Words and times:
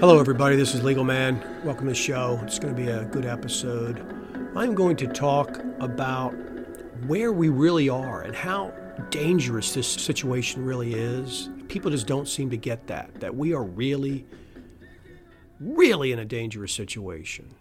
Hello, 0.00 0.18
everybody. 0.18 0.56
This 0.56 0.74
is 0.74 0.82
Legal 0.82 1.04
Man. 1.04 1.44
Welcome 1.62 1.84
to 1.84 1.90
the 1.90 1.94
show. 1.94 2.40
It's 2.42 2.58
going 2.58 2.74
to 2.74 2.82
be 2.82 2.88
a 2.88 3.04
good 3.04 3.26
episode. 3.26 3.98
I'm 4.56 4.74
going 4.74 4.96
to 4.96 5.06
talk 5.06 5.62
about 5.78 6.30
where 7.06 7.32
we 7.32 7.50
really 7.50 7.90
are 7.90 8.22
and 8.22 8.34
how 8.34 8.72
dangerous 9.10 9.74
this 9.74 9.86
situation 9.86 10.64
really 10.64 10.94
is. 10.94 11.50
People 11.68 11.90
just 11.90 12.06
don't 12.06 12.26
seem 12.26 12.48
to 12.48 12.56
get 12.56 12.86
that, 12.86 13.20
that 13.20 13.36
we 13.36 13.52
are 13.52 13.62
really, 13.62 14.24
really 15.60 16.12
in 16.12 16.18
a 16.18 16.24
dangerous 16.24 16.72
situation. 16.72 17.54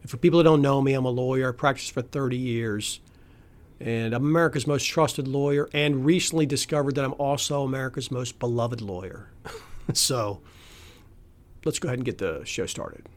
And 0.00 0.10
for 0.10 0.16
people 0.16 0.38
that 0.38 0.44
don't 0.44 0.60
know 0.60 0.82
me, 0.82 0.94
I'm 0.94 1.04
a 1.04 1.10
lawyer. 1.10 1.50
I 1.50 1.52
practiced 1.56 1.92
for 1.92 2.02
30 2.02 2.36
years. 2.36 2.98
And 3.78 4.12
I'm 4.12 4.24
America's 4.24 4.66
most 4.66 4.86
trusted 4.86 5.28
lawyer, 5.28 5.68
and 5.72 6.04
recently 6.04 6.46
discovered 6.46 6.96
that 6.96 7.04
I'm 7.04 7.14
also 7.14 7.62
America's 7.62 8.10
most 8.10 8.40
beloved 8.40 8.80
lawyer. 8.80 9.31
So 9.92 10.40
let's 11.64 11.78
go 11.78 11.88
ahead 11.88 11.98
and 11.98 12.06
get 12.06 12.18
the 12.18 12.42
show 12.44 12.66
started. 12.66 13.08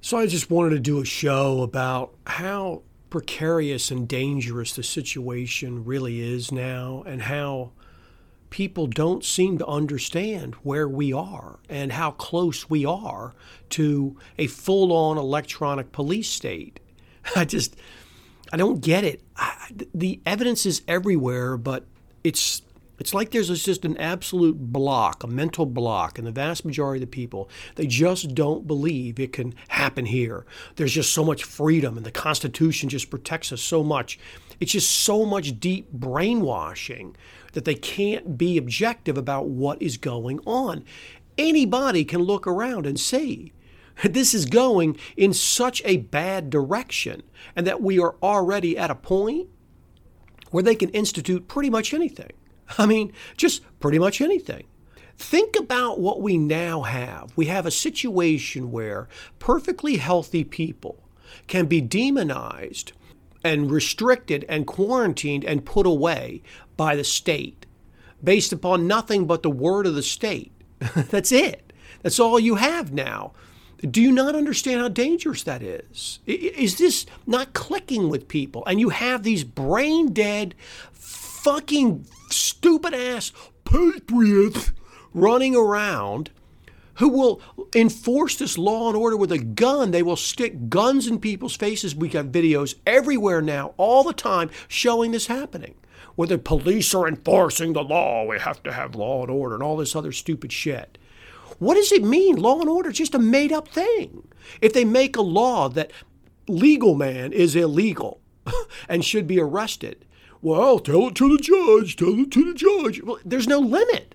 So 0.00 0.16
I 0.16 0.26
just 0.26 0.50
wanted 0.50 0.70
to 0.70 0.80
do 0.80 1.00
a 1.00 1.04
show 1.04 1.62
about 1.62 2.14
how 2.26 2.82
precarious 3.10 3.90
and 3.90 4.08
dangerous 4.08 4.74
the 4.74 4.82
situation 4.82 5.84
really 5.84 6.20
is 6.20 6.50
now, 6.50 7.02
and 7.06 7.22
how 7.22 7.72
people 8.50 8.86
don't 8.86 9.24
seem 9.24 9.58
to 9.58 9.66
understand 9.66 10.54
where 10.56 10.88
we 10.88 11.12
are 11.12 11.58
and 11.68 11.92
how 11.92 12.10
close 12.12 12.68
we 12.68 12.84
are 12.84 13.34
to 13.70 14.16
a 14.38 14.46
full 14.46 14.92
on 14.92 15.18
electronic 15.18 15.92
police 15.92 16.28
state. 16.28 16.80
I 17.36 17.44
just 17.44 17.76
I 18.52 18.56
don't 18.56 18.80
get 18.80 19.04
it. 19.04 19.22
I, 19.36 19.70
the 19.94 20.20
evidence 20.26 20.66
is 20.66 20.82
everywhere, 20.88 21.56
but 21.56 21.84
it's 22.24 22.62
it's 23.00 23.14
like 23.14 23.30
there's 23.30 23.48
just 23.64 23.86
an 23.86 23.96
absolute 23.96 24.58
block, 24.58 25.24
a 25.24 25.26
mental 25.26 25.64
block, 25.64 26.18
and 26.18 26.26
the 26.26 26.30
vast 26.32 26.66
majority 26.66 27.02
of 27.02 27.10
the 27.10 27.16
people, 27.16 27.48
they 27.76 27.86
just 27.86 28.34
don't 28.34 28.66
believe 28.66 29.18
it 29.18 29.32
can 29.32 29.54
happen 29.68 30.04
here. 30.04 30.44
There's 30.76 30.92
just 30.92 31.10
so 31.10 31.24
much 31.24 31.42
freedom, 31.42 31.96
and 31.96 32.04
the 32.04 32.10
Constitution 32.10 32.90
just 32.90 33.08
protects 33.08 33.52
us 33.52 33.62
so 33.62 33.82
much. 33.82 34.18
It's 34.60 34.72
just 34.72 34.90
so 34.92 35.24
much 35.24 35.58
deep 35.58 35.90
brainwashing 35.90 37.16
that 37.54 37.64
they 37.64 37.74
can't 37.74 38.36
be 38.36 38.58
objective 38.58 39.16
about 39.16 39.46
what 39.48 39.80
is 39.80 39.96
going 39.96 40.38
on. 40.40 40.84
Anybody 41.38 42.04
can 42.04 42.20
look 42.20 42.46
around 42.46 42.84
and 42.84 43.00
see 43.00 43.54
this 44.04 44.34
is 44.34 44.44
going 44.44 44.98
in 45.16 45.32
such 45.32 45.80
a 45.86 45.96
bad 45.96 46.50
direction, 46.50 47.22
and 47.56 47.66
that 47.66 47.80
we 47.80 47.98
are 47.98 48.16
already 48.22 48.76
at 48.76 48.90
a 48.90 48.94
point 48.94 49.48
where 50.50 50.62
they 50.62 50.74
can 50.74 50.90
institute 50.90 51.48
pretty 51.48 51.70
much 51.70 51.94
anything. 51.94 52.32
I 52.78 52.86
mean, 52.86 53.12
just 53.36 53.62
pretty 53.80 53.98
much 53.98 54.20
anything. 54.20 54.64
Think 55.16 55.56
about 55.56 56.00
what 56.00 56.22
we 56.22 56.38
now 56.38 56.82
have. 56.82 57.32
We 57.36 57.46
have 57.46 57.66
a 57.66 57.70
situation 57.70 58.72
where 58.72 59.08
perfectly 59.38 59.96
healthy 59.96 60.44
people 60.44 61.02
can 61.46 61.66
be 61.66 61.80
demonized 61.80 62.92
and 63.44 63.70
restricted 63.70 64.44
and 64.48 64.66
quarantined 64.66 65.44
and 65.44 65.64
put 65.64 65.86
away 65.86 66.42
by 66.76 66.96
the 66.96 67.04
state 67.04 67.66
based 68.22 68.52
upon 68.52 68.86
nothing 68.86 69.26
but 69.26 69.42
the 69.42 69.50
word 69.50 69.86
of 69.86 69.94
the 69.94 70.02
state. 70.02 70.52
That's 70.94 71.32
it. 71.32 71.72
That's 72.02 72.20
all 72.20 72.40
you 72.40 72.56
have 72.56 72.92
now. 72.92 73.32
Do 73.78 74.02
you 74.02 74.12
not 74.12 74.34
understand 74.34 74.80
how 74.80 74.88
dangerous 74.88 75.42
that 75.44 75.62
is? 75.62 76.18
Is 76.26 76.76
this 76.76 77.06
not 77.26 77.54
clicking 77.54 78.10
with 78.10 78.28
people? 78.28 78.62
And 78.66 78.78
you 78.78 78.90
have 78.90 79.22
these 79.22 79.42
brain 79.42 80.12
dead, 80.12 80.54
fucking 81.42 82.06
stupid 82.30 82.94
ass 82.94 83.32
patriots 83.64 84.72
running 85.12 85.56
around 85.56 86.30
who 86.94 87.08
will 87.08 87.40
enforce 87.74 88.36
this 88.36 88.58
law 88.58 88.88
and 88.88 88.96
order 88.96 89.16
with 89.16 89.32
a 89.32 89.38
gun. 89.38 89.90
They 89.90 90.02
will 90.02 90.16
stick 90.16 90.68
guns 90.68 91.06
in 91.06 91.18
people's 91.18 91.56
faces. 91.56 91.96
We 91.96 92.08
got 92.08 92.26
videos 92.26 92.74
everywhere 92.86 93.40
now, 93.40 93.72
all 93.78 94.04
the 94.04 94.12
time, 94.12 94.50
showing 94.68 95.12
this 95.12 95.26
happening. 95.26 95.74
Where 96.16 96.28
the 96.28 96.36
police 96.36 96.94
are 96.94 97.08
enforcing 97.08 97.72
the 97.72 97.82
law, 97.82 98.26
we 98.26 98.38
have 98.38 98.62
to 98.64 98.72
have 98.72 98.94
law 98.94 99.22
and 99.22 99.30
order, 99.30 99.54
and 99.54 99.62
all 99.62 99.78
this 99.78 99.96
other 99.96 100.12
stupid 100.12 100.52
shit. 100.52 100.98
What 101.58 101.74
does 101.74 101.90
it 101.90 102.04
mean? 102.04 102.36
Law 102.36 102.60
and 102.60 102.68
order 102.68 102.90
is 102.90 102.98
just 102.98 103.14
a 103.14 103.18
made 103.18 103.52
up 103.52 103.68
thing. 103.68 104.28
If 104.60 104.74
they 104.74 104.84
make 104.84 105.16
a 105.16 105.22
law 105.22 105.70
that 105.70 105.92
legal 106.48 106.94
man 106.94 107.32
is 107.32 107.56
illegal 107.56 108.20
and 108.88 109.04
should 109.04 109.26
be 109.26 109.40
arrested, 109.40 110.04
well, 110.42 110.78
tell 110.78 111.08
it 111.08 111.14
to 111.16 111.36
the 111.36 111.42
judge, 111.42 111.96
tell 111.96 112.18
it 112.18 112.30
to 112.32 112.44
the 112.44 112.54
judge. 112.54 113.02
Well, 113.02 113.18
there's 113.24 113.48
no 113.48 113.58
limit. 113.58 114.14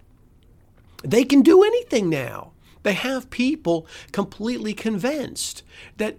They 1.04 1.24
can 1.24 1.42
do 1.42 1.64
anything 1.64 2.10
now. 2.10 2.52
They 2.84 2.94
have 2.94 3.30
people 3.30 3.88
completely 4.12 4.74
convinced 4.74 5.64
that 5.98 6.18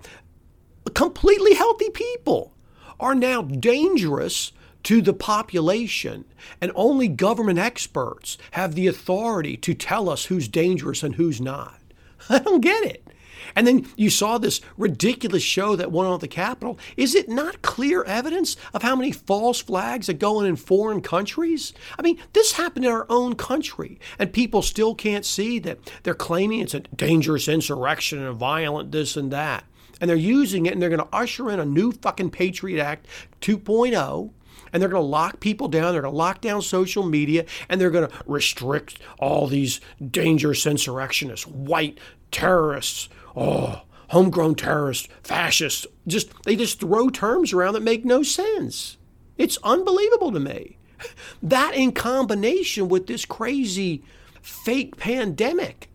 completely 0.95 1.55
healthy 1.55 1.91
people 1.91 2.53
are 2.99 3.15
now 3.15 3.43
dangerous 3.43 4.53
to 4.84 5.03
the 5.03 5.12
population, 5.12 6.25
and 6.61 6.71
only 6.77 7.09
government 7.09 7.59
experts 7.59 8.39
have 8.53 8.75
the 8.75 8.87
authority 8.87 9.56
to 9.56 9.75
tell 9.75 10.09
us 10.09 10.27
who's 10.27 10.47
dangerous 10.47 11.03
and 11.03 11.16
who's 11.16 11.41
not. 11.41 11.81
I 12.28 12.39
don't 12.39 12.61
get 12.61 12.84
it. 12.84 13.06
And 13.54 13.66
then 13.66 13.86
you 13.97 14.10
saw 14.10 14.38
this 14.38 14.60
ridiculous 14.76 15.42
show 15.42 15.76
that 15.76 15.92
went 15.92 16.08
on 16.08 16.14
at 16.14 16.20
the 16.20 16.28
Capitol. 16.28 16.78
Is 16.97 17.14
it 17.14 17.28
not 17.28 17.62
clear 17.62 18.02
evidence 18.04 18.56
of 18.74 18.82
how 18.82 18.97
many 18.97 19.12
false 19.12 19.60
flags 19.60 20.08
are 20.08 20.14
going 20.14 20.47
in 20.47 20.56
foreign 20.56 21.00
countries? 21.00 21.72
I 21.98 22.02
mean, 22.02 22.19
this 22.32 22.52
happened 22.52 22.84
in 22.84 22.92
our 22.92 23.06
own 23.08 23.34
country, 23.34 23.98
and 24.19 24.32
people 24.32 24.62
still 24.62 24.94
can't 24.94 25.24
see 25.24 25.58
that 25.60 25.78
they're 26.02 26.14
claiming 26.14 26.60
it's 26.60 26.74
a 26.74 26.80
dangerous 26.80 27.48
insurrection 27.48 28.19
and 28.19 28.28
a 28.28 28.32
violent 28.32 28.92
this 28.92 29.16
and 29.16 29.30
that. 29.32 29.64
And 30.00 30.10
they're 30.10 30.16
using 30.16 30.66
it 30.66 30.72
and 30.72 30.82
they're 30.82 30.91
going 30.91 31.00
to 31.00 31.16
usher 31.16 31.50
in 31.50 31.58
a 31.58 31.64
new 31.64 31.92
fucking 31.92 32.30
Patriot 32.30 32.82
Act 32.82 33.06
2.0 33.41 34.30
and 34.72 34.82
they're 34.82 34.91
going 34.91 35.03
to 35.03 35.06
lock 35.06 35.41
people 35.41 35.68
down. 35.68 35.92
They're 35.92 36.03
going 36.03 36.12
to 36.12 36.18
lock 36.18 36.41
down 36.41 36.60
social 36.60 37.04
media 37.04 37.47
and 37.68 37.80
they're 37.80 37.91
going 37.91 38.08
to 38.08 38.14
restrict 38.26 38.98
all 39.18 39.47
these 39.47 39.80
dangerous 40.10 40.66
insurrectionists, 40.66 41.47
white 41.47 41.98
terrorists, 42.30 43.08
oh, 43.36 43.82
homegrown 44.08 44.54
terrorists, 44.54 45.08
fascists. 45.22 45.86
Just 46.06 46.30
they 46.44 46.56
just 46.56 46.80
throw 46.80 47.10
terms 47.10 47.52
around 47.52 47.74
that 47.74 47.82
make 47.82 48.04
no 48.04 48.22
sense. 48.22 48.97
It's 49.36 49.58
unbelievable 49.62 50.32
to 50.32 50.41
me. 50.41 50.78
That 51.42 51.74
in 51.74 51.92
combination 51.92 52.88
with 52.88 53.06
this 53.06 53.26
crazy 53.26 54.02
fake 54.41 54.97
pandemic. 54.97 55.91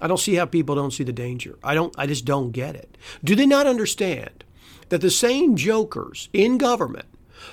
I 0.00 0.08
don't 0.08 0.18
see 0.18 0.34
how 0.34 0.46
people 0.46 0.74
don't 0.74 0.92
see 0.92 1.04
the 1.04 1.12
danger. 1.12 1.58
I 1.62 1.74
don't 1.74 1.94
I 1.96 2.06
just 2.06 2.24
don't 2.24 2.50
get 2.50 2.74
it. 2.74 2.98
Do 3.22 3.36
they 3.36 3.46
not 3.46 3.66
understand 3.66 4.44
that 4.88 5.00
the 5.00 5.10
same 5.10 5.56
jokers 5.56 6.28
in 6.32 6.58
government 6.58 7.06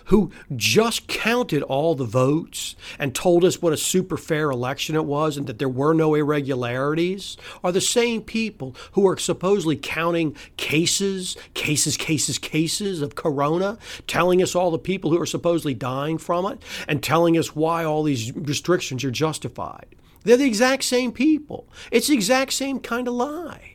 who 0.06 0.32
just 0.56 1.08
counted 1.08 1.64
all 1.64 1.96
the 1.96 2.06
votes 2.06 2.76
and 2.98 3.14
told 3.14 3.44
us 3.44 3.62
what 3.62 3.74
a 3.74 3.78
super 3.78 4.18
fair 4.18 4.52
election 4.52 4.96
it 4.96 5.06
was 5.06 5.38
and 5.38 5.48
that 5.48 5.60
there 5.60 5.70
were 5.70 5.94
no 5.94 6.16
irregularities 6.16 7.38
are 7.64 7.72
the 7.72 7.82
same 7.82 8.22
people 8.22 8.76
who 8.94 9.08
are 9.08 9.18
supposedly 9.18 9.76
counting 9.76 10.36
cases, 10.58 11.38
cases, 11.54 11.98
cases, 11.98 12.38
cases 12.38 13.02
of 13.02 13.16
corona, 13.16 13.78
telling 14.08 14.42
us 14.42 14.56
all 14.56 14.72
the 14.72 14.80
people 14.80 15.12
who 15.12 15.22
are 15.22 15.26
supposedly 15.26 15.74
dying 15.74 16.18
from 16.18 16.46
it, 16.46 16.62
and 16.88 17.04
telling 17.04 17.38
us 17.38 17.56
why 17.56 17.84
all 17.84 18.04
these 18.04 18.36
restrictions 18.36 19.04
are 19.04 19.12
justified. 19.12 19.88
They're 20.24 20.38
the 20.38 20.46
exact 20.46 20.84
same 20.84 21.12
people. 21.12 21.68
It's 21.92 22.08
the 22.08 22.14
exact 22.14 22.54
same 22.54 22.80
kind 22.80 23.08
of 23.08 23.14
lie. 23.14 23.69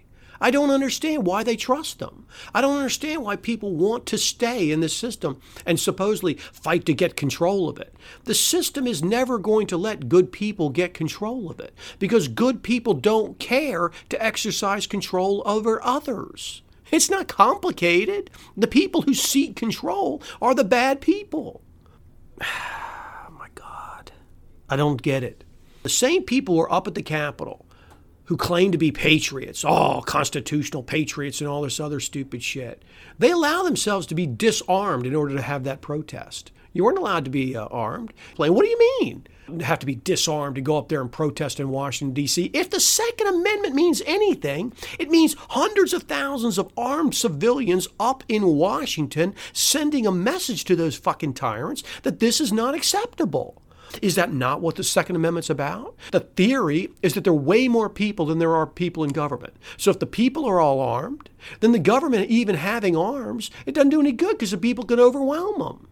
I 0.44 0.50
don't 0.50 0.70
understand 0.70 1.24
why 1.24 1.42
they 1.42 1.56
trust 1.56 2.00
them. 2.00 2.26
I 2.54 2.60
don't 2.60 2.76
understand 2.76 3.22
why 3.22 3.36
people 3.36 3.74
want 3.74 4.04
to 4.04 4.18
stay 4.18 4.70
in 4.70 4.80
the 4.80 4.90
system 4.90 5.40
and 5.64 5.80
supposedly 5.80 6.34
fight 6.34 6.84
to 6.84 6.92
get 6.92 7.16
control 7.16 7.66
of 7.66 7.78
it. 7.78 7.96
The 8.24 8.34
system 8.34 8.86
is 8.86 9.02
never 9.02 9.38
going 9.38 9.66
to 9.68 9.78
let 9.78 10.10
good 10.10 10.32
people 10.32 10.68
get 10.68 10.92
control 10.92 11.50
of 11.50 11.60
it 11.60 11.72
because 11.98 12.28
good 12.28 12.62
people 12.62 12.92
don't 12.92 13.38
care 13.38 13.90
to 14.10 14.22
exercise 14.22 14.86
control 14.86 15.42
over 15.46 15.82
others. 15.82 16.60
It's 16.90 17.08
not 17.08 17.26
complicated. 17.26 18.28
The 18.54 18.66
people 18.66 19.00
who 19.00 19.14
seek 19.14 19.56
control 19.56 20.22
are 20.42 20.54
the 20.54 20.62
bad 20.62 21.00
people. 21.00 21.62
oh 22.42 23.28
my 23.38 23.48
God. 23.54 24.12
I 24.68 24.76
don't 24.76 25.00
get 25.00 25.22
it. 25.22 25.42
The 25.84 25.88
same 25.88 26.24
people 26.24 26.54
were 26.54 26.70
up 26.70 26.86
at 26.86 26.94
the 26.94 27.02
Capitol 27.02 27.63
who 28.26 28.36
claim 28.36 28.72
to 28.72 28.78
be 28.78 28.90
patriots, 28.90 29.64
oh, 29.66 30.02
constitutional 30.06 30.82
patriots, 30.82 31.40
and 31.40 31.48
all 31.48 31.62
this 31.62 31.80
other 31.80 32.00
stupid 32.00 32.42
shit. 32.42 32.82
They 33.18 33.30
allow 33.30 33.62
themselves 33.62 34.06
to 34.08 34.14
be 34.14 34.26
disarmed 34.26 35.06
in 35.06 35.14
order 35.14 35.34
to 35.34 35.42
have 35.42 35.64
that 35.64 35.80
protest. 35.80 36.50
You 36.72 36.84
weren't 36.84 36.98
allowed 36.98 37.24
to 37.24 37.30
be 37.30 37.56
uh, 37.56 37.66
armed. 37.66 38.12
Like, 38.36 38.50
what 38.50 38.64
do 38.64 38.68
you 38.68 38.96
mean? 39.00 39.26
Have 39.60 39.78
to 39.78 39.86
be 39.86 39.94
disarmed 39.94 40.56
to 40.56 40.62
go 40.62 40.76
up 40.76 40.88
there 40.88 41.00
and 41.00 41.12
protest 41.12 41.60
in 41.60 41.68
Washington, 41.68 42.14
D.C. 42.14 42.50
If 42.52 42.70
the 42.70 42.80
Second 42.80 43.28
Amendment 43.28 43.74
means 43.74 44.02
anything, 44.06 44.72
it 44.98 45.10
means 45.10 45.36
hundreds 45.50 45.92
of 45.92 46.04
thousands 46.04 46.58
of 46.58 46.72
armed 46.76 47.14
civilians 47.14 47.86
up 48.00 48.24
in 48.26 48.44
Washington 48.44 49.34
sending 49.52 50.06
a 50.06 50.12
message 50.12 50.64
to 50.64 50.74
those 50.74 50.96
fucking 50.96 51.34
tyrants 51.34 51.84
that 52.02 52.18
this 52.20 52.40
is 52.40 52.52
not 52.52 52.74
acceptable. 52.74 53.62
Is 54.02 54.14
that 54.16 54.32
not 54.32 54.60
what 54.60 54.76
the 54.76 54.84
Second 54.84 55.16
Amendment's 55.16 55.50
about? 55.50 55.96
The 56.10 56.20
theory 56.20 56.90
is 57.02 57.14
that 57.14 57.24
there 57.24 57.32
are 57.32 57.36
way 57.36 57.68
more 57.68 57.88
people 57.88 58.26
than 58.26 58.38
there 58.38 58.54
are 58.54 58.66
people 58.66 59.04
in 59.04 59.10
government. 59.10 59.54
So 59.76 59.90
if 59.90 59.98
the 59.98 60.06
people 60.06 60.44
are 60.44 60.60
all 60.60 60.80
armed, 60.80 61.30
then 61.60 61.72
the 61.72 61.78
government, 61.78 62.30
even 62.30 62.56
having 62.56 62.96
arms, 62.96 63.50
it 63.66 63.74
doesn't 63.74 63.90
do 63.90 64.00
any 64.00 64.12
good 64.12 64.32
because 64.32 64.50
the 64.50 64.58
people 64.58 64.84
can 64.84 65.00
overwhelm 65.00 65.58
them. 65.58 65.88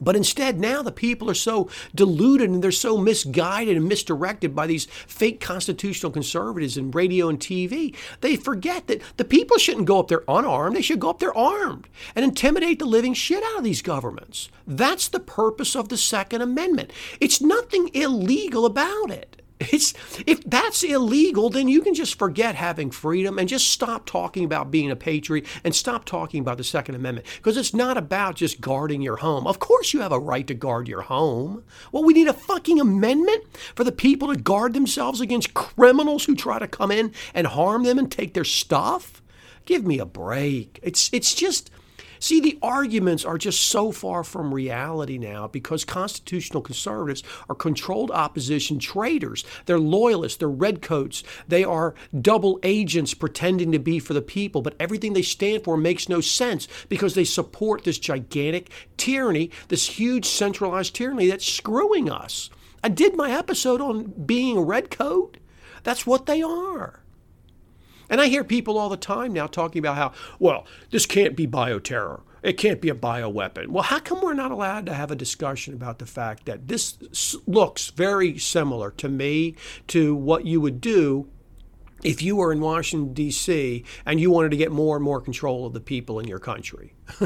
But 0.00 0.16
instead, 0.16 0.60
now 0.60 0.82
the 0.82 0.92
people 0.92 1.30
are 1.30 1.34
so 1.34 1.68
deluded 1.94 2.50
and 2.50 2.62
they're 2.62 2.72
so 2.72 2.98
misguided 2.98 3.76
and 3.76 3.88
misdirected 3.88 4.54
by 4.54 4.66
these 4.66 4.86
fake 5.06 5.40
constitutional 5.40 6.12
conservatives 6.12 6.76
in 6.76 6.90
radio 6.90 7.28
and 7.28 7.38
TV. 7.38 7.94
They 8.20 8.36
forget 8.36 8.86
that 8.88 9.02
the 9.16 9.24
people 9.24 9.58
shouldn't 9.58 9.86
go 9.86 10.00
up 10.00 10.08
there 10.08 10.24
unarmed. 10.28 10.76
They 10.76 10.82
should 10.82 11.00
go 11.00 11.10
up 11.10 11.18
there 11.18 11.36
armed 11.36 11.88
and 12.14 12.24
intimidate 12.24 12.78
the 12.78 12.84
living 12.84 13.14
shit 13.14 13.42
out 13.42 13.58
of 13.58 13.64
these 13.64 13.82
governments. 13.82 14.50
That's 14.66 15.08
the 15.08 15.20
purpose 15.20 15.74
of 15.74 15.88
the 15.88 15.96
Second 15.96 16.42
Amendment. 16.42 16.92
It's 17.20 17.40
nothing 17.40 17.90
illegal 17.94 18.66
about 18.66 19.10
it. 19.10 19.42
It's 19.58 19.94
if 20.26 20.42
that's 20.44 20.82
illegal, 20.82 21.48
then 21.48 21.68
you 21.68 21.80
can 21.80 21.94
just 21.94 22.18
forget 22.18 22.54
having 22.54 22.90
freedom 22.90 23.38
and 23.38 23.48
just 23.48 23.70
stop 23.70 24.04
talking 24.04 24.44
about 24.44 24.70
being 24.70 24.90
a 24.90 24.96
patriot 24.96 25.46
and 25.64 25.74
stop 25.74 26.04
talking 26.04 26.40
about 26.40 26.58
the 26.58 26.64
Second 26.64 26.94
Amendment 26.94 27.26
because 27.36 27.56
it's 27.56 27.72
not 27.72 27.96
about 27.96 28.36
just 28.36 28.60
guarding 28.60 29.00
your 29.00 29.16
home. 29.16 29.46
Of 29.46 29.58
course, 29.58 29.94
you 29.94 30.00
have 30.00 30.12
a 30.12 30.18
right 30.18 30.46
to 30.46 30.54
guard 30.54 30.88
your 30.88 31.02
home. 31.02 31.64
Well, 31.90 32.04
we 32.04 32.12
need 32.12 32.28
a 32.28 32.34
fucking 32.34 32.80
amendment 32.80 33.44
for 33.74 33.84
the 33.84 33.92
people 33.92 34.28
to 34.28 34.40
guard 34.40 34.74
themselves 34.74 35.20
against 35.20 35.54
criminals 35.54 36.26
who 36.26 36.34
try 36.34 36.58
to 36.58 36.68
come 36.68 36.90
in 36.90 37.12
and 37.32 37.46
harm 37.46 37.84
them 37.84 37.98
and 37.98 38.12
take 38.12 38.34
their 38.34 38.44
stuff. 38.44 39.22
Give 39.64 39.86
me 39.86 39.98
a 39.98 40.06
break. 40.06 40.78
It's 40.82 41.08
it's 41.12 41.34
just 41.34 41.70
See, 42.18 42.40
the 42.40 42.58
arguments 42.62 43.24
are 43.24 43.38
just 43.38 43.60
so 43.60 43.92
far 43.92 44.24
from 44.24 44.54
reality 44.54 45.18
now 45.18 45.48
because 45.48 45.84
constitutional 45.84 46.62
conservatives 46.62 47.22
are 47.48 47.54
controlled 47.54 48.10
opposition 48.10 48.78
traitors. 48.78 49.44
They're 49.66 49.78
loyalists, 49.78 50.38
they're 50.38 50.48
redcoats, 50.48 51.22
they 51.48 51.64
are 51.64 51.94
double 52.20 52.58
agents 52.62 53.14
pretending 53.14 53.72
to 53.72 53.78
be 53.78 53.98
for 53.98 54.14
the 54.14 54.22
people, 54.22 54.62
but 54.62 54.76
everything 54.80 55.12
they 55.12 55.22
stand 55.22 55.64
for 55.64 55.76
makes 55.76 56.08
no 56.08 56.20
sense 56.20 56.68
because 56.88 57.14
they 57.14 57.24
support 57.24 57.84
this 57.84 57.98
gigantic 57.98 58.70
tyranny, 58.96 59.50
this 59.68 59.86
huge 59.98 60.26
centralized 60.26 60.94
tyranny 60.94 61.28
that's 61.28 61.46
screwing 61.46 62.10
us. 62.10 62.50
I 62.82 62.88
did 62.88 63.16
my 63.16 63.30
episode 63.30 63.80
on 63.80 64.12
being 64.26 64.56
a 64.56 64.62
redcoat. 64.62 65.38
That's 65.82 66.06
what 66.06 66.26
they 66.26 66.42
are. 66.42 67.00
And 68.08 68.20
I 68.20 68.26
hear 68.26 68.44
people 68.44 68.78
all 68.78 68.88
the 68.88 68.96
time 68.96 69.32
now 69.32 69.46
talking 69.46 69.80
about 69.80 69.96
how, 69.96 70.12
well, 70.38 70.66
this 70.90 71.06
can't 71.06 71.36
be 71.36 71.46
bioterror. 71.46 72.22
It 72.42 72.58
can't 72.58 72.80
be 72.80 72.88
a 72.88 72.94
bioweapon. 72.94 73.68
Well, 73.68 73.82
how 73.82 73.98
come 73.98 74.20
we're 74.20 74.34
not 74.34 74.52
allowed 74.52 74.86
to 74.86 74.94
have 74.94 75.10
a 75.10 75.16
discussion 75.16 75.74
about 75.74 75.98
the 75.98 76.06
fact 76.06 76.46
that 76.46 76.68
this 76.68 77.36
looks 77.46 77.90
very 77.90 78.38
similar 78.38 78.92
to 78.92 79.08
me 79.08 79.56
to 79.88 80.14
what 80.14 80.46
you 80.46 80.60
would 80.60 80.80
do 80.80 81.28
if 82.04 82.22
you 82.22 82.36
were 82.36 82.52
in 82.52 82.60
Washington, 82.60 83.14
D.C., 83.14 83.84
and 84.04 84.20
you 84.20 84.30
wanted 84.30 84.50
to 84.50 84.56
get 84.56 84.70
more 84.70 84.96
and 84.96 85.04
more 85.04 85.20
control 85.20 85.66
of 85.66 85.72
the 85.72 85.80
people 85.80 86.20
in 86.20 86.28
your 86.28 86.38
country. 86.38 86.94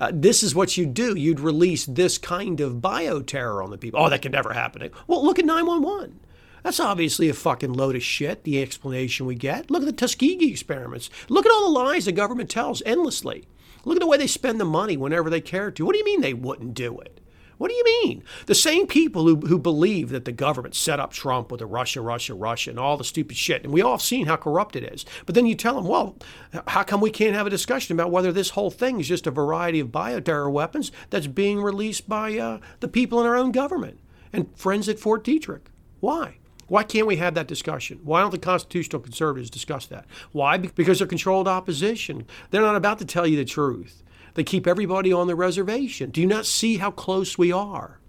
uh, 0.00 0.10
this 0.14 0.42
is 0.42 0.54
what 0.54 0.76
you'd 0.76 0.94
do. 0.94 1.16
You'd 1.16 1.40
release 1.40 1.84
this 1.84 2.16
kind 2.16 2.60
of 2.60 2.74
bioterror 2.74 3.62
on 3.62 3.70
the 3.70 3.78
people. 3.78 4.00
Oh, 4.00 4.08
that 4.08 4.22
could 4.22 4.32
never 4.32 4.52
happen. 4.52 4.90
Well, 5.06 5.24
look 5.24 5.38
at 5.38 5.44
911. 5.44 6.20
That's 6.66 6.80
obviously 6.80 7.28
a 7.28 7.32
fucking 7.32 7.74
load 7.74 7.94
of 7.94 8.02
shit, 8.02 8.42
the 8.42 8.60
explanation 8.60 9.24
we 9.24 9.36
get. 9.36 9.70
Look 9.70 9.84
at 9.84 9.86
the 9.86 9.92
Tuskegee 9.92 10.50
experiments. 10.50 11.10
Look 11.28 11.46
at 11.46 11.52
all 11.52 11.72
the 11.72 11.78
lies 11.78 12.06
the 12.06 12.10
government 12.10 12.50
tells 12.50 12.82
endlessly. 12.84 13.46
Look 13.84 13.98
at 13.98 14.00
the 14.00 14.06
way 14.08 14.16
they 14.16 14.26
spend 14.26 14.58
the 14.58 14.64
money 14.64 14.96
whenever 14.96 15.30
they 15.30 15.40
care 15.40 15.70
to. 15.70 15.86
What 15.86 15.92
do 15.92 15.98
you 16.00 16.04
mean 16.04 16.22
they 16.22 16.34
wouldn't 16.34 16.74
do 16.74 16.98
it? 16.98 17.20
What 17.56 17.70
do 17.70 17.76
you 17.76 17.84
mean? 17.84 18.24
The 18.46 18.56
same 18.56 18.88
people 18.88 19.28
who, 19.28 19.36
who 19.46 19.60
believe 19.60 20.08
that 20.08 20.24
the 20.24 20.32
government 20.32 20.74
set 20.74 20.98
up 20.98 21.12
Trump 21.12 21.52
with 21.52 21.60
the 21.60 21.66
Russia, 21.66 22.00
Russia, 22.00 22.34
Russia, 22.34 22.70
and 22.70 22.80
all 22.80 22.96
the 22.96 23.04
stupid 23.04 23.36
shit, 23.36 23.62
and 23.62 23.72
we 23.72 23.80
all 23.80 23.92
have 23.92 24.02
seen 24.02 24.26
how 24.26 24.34
corrupt 24.34 24.74
it 24.74 24.92
is. 24.92 25.04
But 25.24 25.36
then 25.36 25.46
you 25.46 25.54
tell 25.54 25.76
them, 25.76 25.86
well, 25.86 26.16
how 26.66 26.82
come 26.82 27.00
we 27.00 27.10
can't 27.12 27.36
have 27.36 27.46
a 27.46 27.50
discussion 27.50 27.94
about 27.94 28.10
whether 28.10 28.32
this 28.32 28.50
whole 28.50 28.72
thing 28.72 28.98
is 28.98 29.06
just 29.06 29.28
a 29.28 29.30
variety 29.30 29.78
of 29.78 29.92
bioterror 29.92 30.50
weapons 30.50 30.90
that's 31.10 31.28
being 31.28 31.62
released 31.62 32.08
by 32.08 32.36
uh, 32.36 32.58
the 32.80 32.88
people 32.88 33.20
in 33.20 33.26
our 33.26 33.36
own 33.36 33.52
government 33.52 34.00
and 34.32 34.50
friends 34.58 34.88
at 34.88 34.98
Fort 34.98 35.22
Detrick? 35.22 35.66
Why? 36.00 36.38
Why 36.68 36.82
can't 36.82 37.06
we 37.06 37.16
have 37.16 37.34
that 37.34 37.46
discussion? 37.46 38.00
Why 38.02 38.20
don't 38.20 38.30
the 38.30 38.38
constitutional 38.38 39.00
conservatives 39.00 39.50
discuss 39.50 39.86
that? 39.86 40.06
Why? 40.32 40.56
Because 40.56 40.98
they're 40.98 41.06
controlled 41.06 41.48
opposition. 41.48 42.26
They're 42.50 42.62
not 42.62 42.76
about 42.76 42.98
to 42.98 43.04
tell 43.04 43.26
you 43.26 43.36
the 43.36 43.44
truth. 43.44 44.02
They 44.34 44.44
keep 44.44 44.66
everybody 44.66 45.12
on 45.12 45.28
the 45.28 45.36
reservation. 45.36 46.10
Do 46.10 46.20
you 46.20 46.26
not 46.26 46.44
see 46.44 46.76
how 46.76 46.90
close 46.90 47.38
we 47.38 47.52
are? 47.52 48.00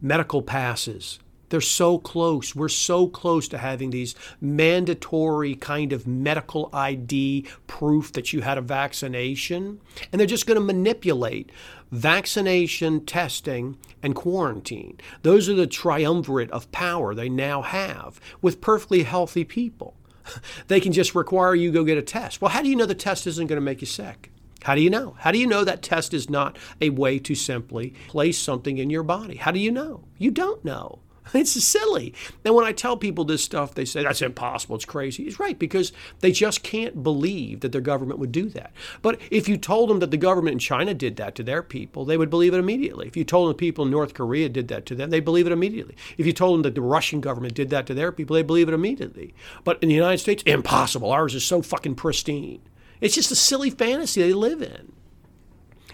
Medical 0.00 0.42
passes. 0.42 1.18
They're 1.48 1.60
so 1.60 1.98
close. 1.98 2.54
We're 2.54 2.68
so 2.68 3.06
close 3.06 3.46
to 3.48 3.58
having 3.58 3.90
these 3.90 4.14
mandatory 4.40 5.54
kind 5.54 5.92
of 5.92 6.06
medical 6.06 6.68
ID 6.72 7.46
proof 7.66 8.12
that 8.12 8.32
you 8.32 8.40
had 8.40 8.58
a 8.58 8.62
vaccination. 8.62 9.80
And 10.10 10.18
they're 10.18 10.26
just 10.26 10.46
going 10.46 10.58
to 10.58 10.64
manipulate 10.64 11.50
vaccination, 11.90 13.04
testing, 13.04 13.76
and 14.02 14.14
quarantine. 14.14 14.98
Those 15.22 15.48
are 15.48 15.54
the 15.54 15.66
triumvirate 15.66 16.50
of 16.50 16.70
power 16.72 17.14
they 17.14 17.28
now 17.28 17.62
have 17.62 18.20
with 18.42 18.60
perfectly 18.60 19.02
healthy 19.02 19.44
people. 19.44 19.94
They 20.66 20.80
can 20.80 20.92
just 20.92 21.14
require 21.14 21.54
you 21.54 21.70
go 21.70 21.84
get 21.84 21.98
a 21.98 22.02
test. 22.02 22.40
Well, 22.40 22.50
how 22.50 22.60
do 22.60 22.68
you 22.68 22.74
know 22.74 22.86
the 22.86 22.96
test 22.96 23.28
isn't 23.28 23.46
going 23.46 23.58
to 23.58 23.64
make 23.64 23.80
you 23.80 23.86
sick? 23.86 24.32
How 24.62 24.74
do 24.74 24.80
you 24.80 24.90
know? 24.90 25.14
How 25.20 25.30
do 25.30 25.38
you 25.38 25.46
know 25.46 25.62
that 25.62 25.82
test 25.82 26.12
is 26.12 26.28
not 26.28 26.58
a 26.80 26.90
way 26.90 27.20
to 27.20 27.36
simply 27.36 27.90
place 28.08 28.36
something 28.36 28.78
in 28.78 28.90
your 28.90 29.04
body? 29.04 29.36
How 29.36 29.52
do 29.52 29.60
you 29.60 29.70
know? 29.70 30.02
You 30.18 30.32
don't 30.32 30.64
know. 30.64 30.98
It's 31.34 31.52
silly. 31.62 32.14
And 32.44 32.54
when 32.54 32.64
I 32.64 32.72
tell 32.72 32.96
people 32.96 33.24
this 33.24 33.44
stuff, 33.44 33.74
they 33.74 33.84
say, 33.84 34.02
that's 34.02 34.22
impossible. 34.22 34.76
It's 34.76 34.84
crazy. 34.84 35.24
It's 35.24 35.38
right 35.38 35.58
because 35.58 35.92
they 36.20 36.32
just 36.32 36.62
can't 36.62 37.02
believe 37.02 37.60
that 37.60 37.72
their 37.72 37.80
government 37.80 38.18
would 38.18 38.32
do 38.32 38.48
that. 38.50 38.72
But 39.02 39.20
if 39.30 39.48
you 39.48 39.56
told 39.56 39.90
them 39.90 40.00
that 40.00 40.10
the 40.10 40.16
government 40.16 40.54
in 40.54 40.58
China 40.58 40.94
did 40.94 41.16
that 41.16 41.34
to 41.36 41.42
their 41.42 41.62
people, 41.62 42.04
they 42.04 42.16
would 42.16 42.30
believe 42.30 42.54
it 42.54 42.58
immediately. 42.58 43.06
If 43.06 43.16
you 43.16 43.24
told 43.24 43.48
them 43.48 43.52
the 43.52 43.58
people 43.58 43.84
in 43.84 43.90
North 43.90 44.14
Korea 44.14 44.48
did 44.48 44.68
that 44.68 44.86
to 44.86 44.94
them, 44.94 45.10
they 45.10 45.20
believe 45.20 45.46
it 45.46 45.52
immediately. 45.52 45.96
If 46.16 46.26
you 46.26 46.32
told 46.32 46.54
them 46.54 46.62
that 46.62 46.74
the 46.74 46.80
Russian 46.80 47.20
government 47.20 47.54
did 47.54 47.70
that 47.70 47.86
to 47.86 47.94
their 47.94 48.12
people, 48.12 48.34
they 48.34 48.42
believe 48.42 48.68
it 48.68 48.74
immediately. 48.74 49.34
But 49.64 49.82
in 49.82 49.88
the 49.88 49.94
United 49.94 50.18
States, 50.18 50.42
impossible. 50.44 51.10
Ours 51.10 51.34
is 51.34 51.44
so 51.44 51.62
fucking 51.62 51.96
pristine. 51.96 52.62
It's 53.00 53.14
just 53.14 53.30
a 53.30 53.36
silly 53.36 53.70
fantasy 53.70 54.22
they 54.22 54.32
live 54.32 54.62
in. 54.62 54.92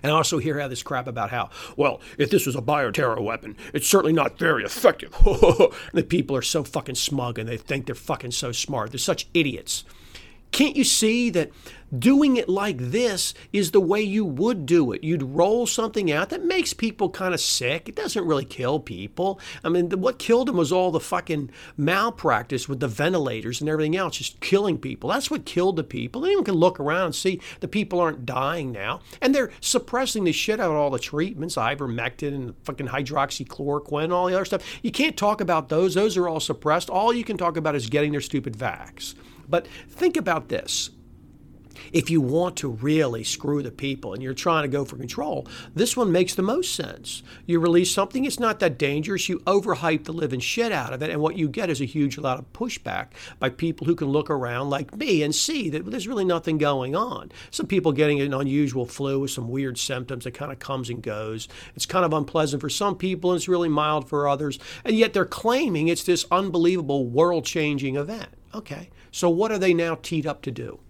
And 0.02 0.12
I 0.12 0.14
also 0.16 0.38
hear 0.38 0.58
how 0.58 0.68
this 0.68 0.82
crap 0.82 1.06
about 1.06 1.30
how, 1.30 1.50
well, 1.76 2.00
if 2.18 2.30
this 2.30 2.46
was 2.46 2.56
a 2.56 2.62
bioterror 2.62 3.22
weapon, 3.22 3.56
it's 3.72 3.86
certainly 3.86 4.12
not 4.12 4.38
very 4.38 4.64
effective. 4.64 5.12
the 5.92 6.06
people 6.08 6.36
are 6.36 6.42
so 6.42 6.64
fucking 6.64 6.96
smug 6.96 7.38
and 7.38 7.48
they 7.48 7.56
think 7.56 7.86
they're 7.86 7.94
fucking 7.94 8.32
so 8.32 8.52
smart. 8.52 8.90
They're 8.90 8.98
such 8.98 9.28
idiots. 9.34 9.84
Can't 10.52 10.76
you 10.76 10.84
see 10.84 11.30
that 11.30 11.50
doing 11.98 12.36
it 12.36 12.48
like 12.48 12.78
this 12.78 13.34
is 13.52 13.70
the 13.70 13.80
way 13.80 14.02
you 14.02 14.24
would 14.24 14.66
do 14.66 14.92
it? 14.92 15.02
You'd 15.02 15.22
roll 15.22 15.66
something 15.66 16.12
out 16.12 16.28
that 16.28 16.44
makes 16.44 16.74
people 16.74 17.08
kind 17.08 17.32
of 17.32 17.40
sick. 17.40 17.88
It 17.88 17.96
doesn't 17.96 18.26
really 18.26 18.44
kill 18.44 18.78
people. 18.78 19.40
I 19.64 19.70
mean, 19.70 19.88
what 19.90 20.18
killed 20.18 20.48
them 20.48 20.58
was 20.58 20.70
all 20.70 20.90
the 20.90 21.00
fucking 21.00 21.50
malpractice 21.78 22.68
with 22.68 22.80
the 22.80 22.88
ventilators 22.88 23.62
and 23.62 23.70
everything 23.70 23.96
else, 23.96 24.18
just 24.18 24.40
killing 24.40 24.76
people. 24.76 25.08
That's 25.08 25.30
what 25.30 25.46
killed 25.46 25.76
the 25.76 25.84
people. 25.84 26.24
Anyone 26.26 26.44
can 26.44 26.54
look 26.54 26.78
around 26.78 27.06
and 27.06 27.14
see 27.14 27.40
the 27.60 27.68
people 27.68 27.98
aren't 27.98 28.26
dying 28.26 28.72
now. 28.72 29.00
And 29.22 29.34
they're 29.34 29.50
suppressing 29.60 30.24
the 30.24 30.32
shit 30.32 30.60
out 30.60 30.70
of 30.70 30.76
all 30.76 30.90
the 30.90 30.98
treatments, 30.98 31.56
ivermectin 31.56 32.34
and 32.34 32.54
fucking 32.64 32.88
hydroxychloroquine 32.88 34.04
and 34.04 34.12
all 34.12 34.26
the 34.26 34.34
other 34.34 34.44
stuff. 34.44 34.80
You 34.82 34.90
can't 34.90 35.16
talk 35.16 35.40
about 35.40 35.70
those. 35.70 35.94
Those 35.94 36.18
are 36.18 36.28
all 36.28 36.40
suppressed. 36.40 36.90
All 36.90 37.14
you 37.14 37.24
can 37.24 37.38
talk 37.38 37.56
about 37.56 37.74
is 37.74 37.86
getting 37.88 38.12
their 38.12 38.20
stupid 38.20 38.54
vax. 38.54 39.14
But 39.52 39.68
think 39.90 40.16
about 40.16 40.48
this. 40.48 40.88
If 41.92 42.08
you 42.08 42.22
want 42.22 42.56
to 42.56 42.70
really 42.70 43.22
screw 43.22 43.62
the 43.62 43.70
people 43.70 44.14
and 44.14 44.22
you're 44.22 44.32
trying 44.32 44.62
to 44.62 44.68
go 44.68 44.86
for 44.86 44.96
control, 44.96 45.46
this 45.74 45.94
one 45.94 46.10
makes 46.10 46.34
the 46.34 46.42
most 46.42 46.74
sense. 46.74 47.22
You 47.44 47.60
release 47.60 47.90
something, 47.90 48.24
it's 48.24 48.40
not 48.40 48.60
that 48.60 48.78
dangerous. 48.78 49.28
You 49.28 49.40
overhype 49.40 50.04
the 50.04 50.12
living 50.14 50.40
shit 50.40 50.72
out 50.72 50.94
of 50.94 51.02
it, 51.02 51.10
and 51.10 51.20
what 51.20 51.36
you 51.36 51.50
get 51.50 51.68
is 51.68 51.82
a 51.82 51.86
huge 51.86 52.16
lot 52.16 52.38
of 52.38 52.50
pushback 52.54 53.08
by 53.38 53.50
people 53.50 53.86
who 53.86 53.94
can 53.94 54.08
look 54.08 54.30
around 54.30 54.70
like 54.70 54.96
me 54.96 55.22
and 55.22 55.34
see 55.34 55.68
that 55.68 55.84
there's 55.84 56.08
really 56.08 56.24
nothing 56.24 56.56
going 56.56 56.96
on. 56.96 57.30
Some 57.50 57.66
people 57.66 57.92
getting 57.92 58.22
an 58.22 58.32
unusual 58.32 58.86
flu 58.86 59.20
with 59.20 59.32
some 59.32 59.50
weird 59.50 59.76
symptoms 59.76 60.24
that 60.24 60.32
kind 60.32 60.50
of 60.50 60.58
comes 60.58 60.88
and 60.88 61.02
goes. 61.02 61.46
It's 61.74 61.84
kind 61.84 62.06
of 62.06 62.14
unpleasant 62.14 62.62
for 62.62 62.70
some 62.70 62.96
people 62.96 63.32
and 63.32 63.36
it's 63.36 63.48
really 63.48 63.68
mild 63.68 64.08
for 64.08 64.26
others, 64.26 64.58
and 64.82 64.96
yet 64.96 65.12
they're 65.12 65.26
claiming 65.26 65.88
it's 65.88 66.04
this 66.04 66.24
unbelievable 66.30 67.06
world 67.06 67.44
changing 67.44 67.96
event. 67.96 68.28
Okay, 68.54 68.90
so 69.10 69.30
what 69.30 69.50
are 69.50 69.58
they 69.58 69.74
now 69.74 69.98
teed 70.02 70.26
up 70.26 70.42
to 70.42 70.50
do? 70.50 70.80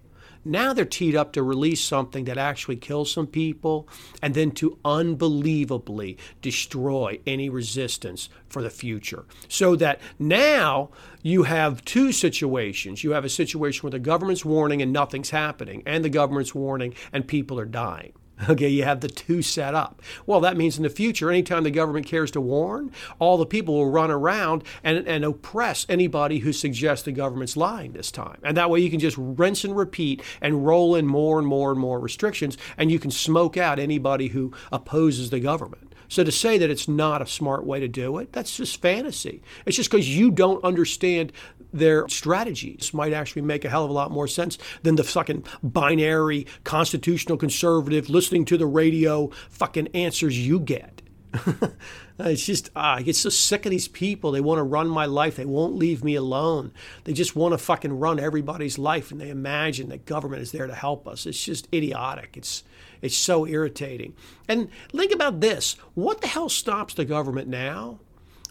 Now 0.44 0.72
they're 0.72 0.84
teed 0.84 1.14
up 1.14 1.32
to 1.34 1.42
release 1.42 1.80
something 1.80 2.24
that 2.24 2.36
actually 2.36 2.76
kills 2.76 3.12
some 3.12 3.28
people 3.28 3.88
and 4.20 4.34
then 4.34 4.50
to 4.52 4.76
unbelievably 4.84 6.18
destroy 6.40 7.20
any 7.26 7.48
resistance 7.48 8.28
for 8.48 8.60
the 8.60 8.70
future. 8.70 9.24
So 9.46 9.76
that 9.76 10.00
now 10.18 10.90
you 11.22 11.44
have 11.44 11.84
two 11.84 12.10
situations. 12.10 13.04
You 13.04 13.12
have 13.12 13.24
a 13.24 13.28
situation 13.28 13.82
where 13.82 13.92
the 13.92 14.00
government's 14.00 14.44
warning 14.44 14.82
and 14.82 14.92
nothing's 14.92 15.30
happening, 15.30 15.84
and 15.86 16.04
the 16.04 16.10
government's 16.10 16.54
warning 16.54 16.94
and 17.12 17.28
people 17.28 17.60
are 17.60 17.64
dying. 17.64 18.12
Okay, 18.48 18.68
you 18.68 18.82
have 18.82 19.00
the 19.00 19.08
two 19.08 19.40
set 19.40 19.74
up. 19.74 20.02
Well, 20.26 20.40
that 20.40 20.56
means 20.56 20.76
in 20.76 20.82
the 20.82 20.90
future, 20.90 21.30
anytime 21.30 21.62
the 21.62 21.70
government 21.70 22.06
cares 22.06 22.30
to 22.32 22.40
warn, 22.40 22.90
all 23.18 23.36
the 23.36 23.46
people 23.46 23.74
will 23.74 23.90
run 23.90 24.10
around 24.10 24.64
and, 24.82 25.06
and 25.06 25.24
oppress 25.24 25.86
anybody 25.88 26.40
who 26.40 26.52
suggests 26.52 27.04
the 27.04 27.12
government's 27.12 27.56
lying 27.56 27.92
this 27.92 28.10
time. 28.10 28.38
And 28.42 28.56
that 28.56 28.68
way 28.68 28.80
you 28.80 28.90
can 28.90 28.98
just 28.98 29.16
rinse 29.18 29.64
and 29.64 29.76
repeat 29.76 30.22
and 30.40 30.66
roll 30.66 30.96
in 30.96 31.06
more 31.06 31.38
and 31.38 31.46
more 31.46 31.70
and 31.70 31.78
more 31.78 32.00
restrictions, 32.00 32.58
and 32.76 32.90
you 32.90 32.98
can 32.98 33.12
smoke 33.12 33.56
out 33.56 33.78
anybody 33.78 34.28
who 34.28 34.52
opposes 34.72 35.30
the 35.30 35.40
government. 35.40 35.92
So 36.08 36.24
to 36.24 36.32
say 36.32 36.58
that 36.58 36.68
it's 36.68 36.88
not 36.88 37.22
a 37.22 37.26
smart 37.26 37.64
way 37.64 37.80
to 37.80 37.88
do 37.88 38.18
it, 38.18 38.32
that's 38.32 38.56
just 38.56 38.82
fantasy. 38.82 39.42
It's 39.64 39.76
just 39.76 39.90
because 39.90 40.14
you 40.14 40.30
don't 40.30 40.62
understand 40.62 41.32
their 41.72 42.08
strategies 42.08 42.92
might 42.92 43.12
actually 43.12 43.42
make 43.42 43.64
a 43.64 43.70
hell 43.70 43.84
of 43.84 43.90
a 43.90 43.94
lot 43.94 44.10
more 44.10 44.28
sense 44.28 44.58
than 44.82 44.96
the 44.96 45.04
fucking 45.04 45.44
binary 45.62 46.46
constitutional 46.64 47.38
conservative 47.38 48.10
listening 48.10 48.44
to 48.44 48.58
the 48.58 48.66
radio 48.66 49.28
fucking 49.50 49.88
answers 49.88 50.38
you 50.38 50.60
get. 50.60 51.02
it's 52.18 52.44
just, 52.44 52.70
ah, 52.76 52.96
I 52.96 53.02
get 53.02 53.16
so 53.16 53.30
sick 53.30 53.64
of 53.64 53.70
these 53.70 53.88
people. 53.88 54.32
They 54.32 54.40
want 54.40 54.58
to 54.58 54.64
run 54.64 54.88
my 54.88 55.06
life. 55.06 55.36
They 55.36 55.46
won't 55.46 55.76
leave 55.76 56.04
me 56.04 56.14
alone. 56.14 56.72
They 57.04 57.12
just 57.12 57.34
want 57.34 57.52
to 57.52 57.58
fucking 57.58 57.98
run 57.98 58.20
everybody's 58.20 58.78
life 58.78 59.10
and 59.10 59.20
they 59.20 59.30
imagine 59.30 59.88
that 59.88 60.04
government 60.04 60.42
is 60.42 60.52
there 60.52 60.66
to 60.66 60.74
help 60.74 61.08
us. 61.08 61.26
It's 61.26 61.42
just 61.42 61.68
idiotic. 61.72 62.36
It's, 62.36 62.64
it's 63.00 63.16
so 63.16 63.46
irritating. 63.46 64.14
And 64.48 64.68
think 64.90 65.12
about 65.12 65.40
this 65.40 65.76
what 65.94 66.20
the 66.20 66.28
hell 66.28 66.48
stops 66.48 66.94
the 66.94 67.04
government 67.04 67.48
now 67.48 68.00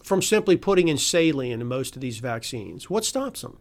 from 0.02 0.22
simply 0.22 0.56
putting 0.56 0.88
in 0.88 0.98
saline 0.98 1.60
in 1.60 1.66
most 1.66 1.94
of 1.94 2.02
these 2.02 2.18
vaccines? 2.18 2.90
What 2.90 3.04
stops 3.04 3.42
them? 3.42 3.58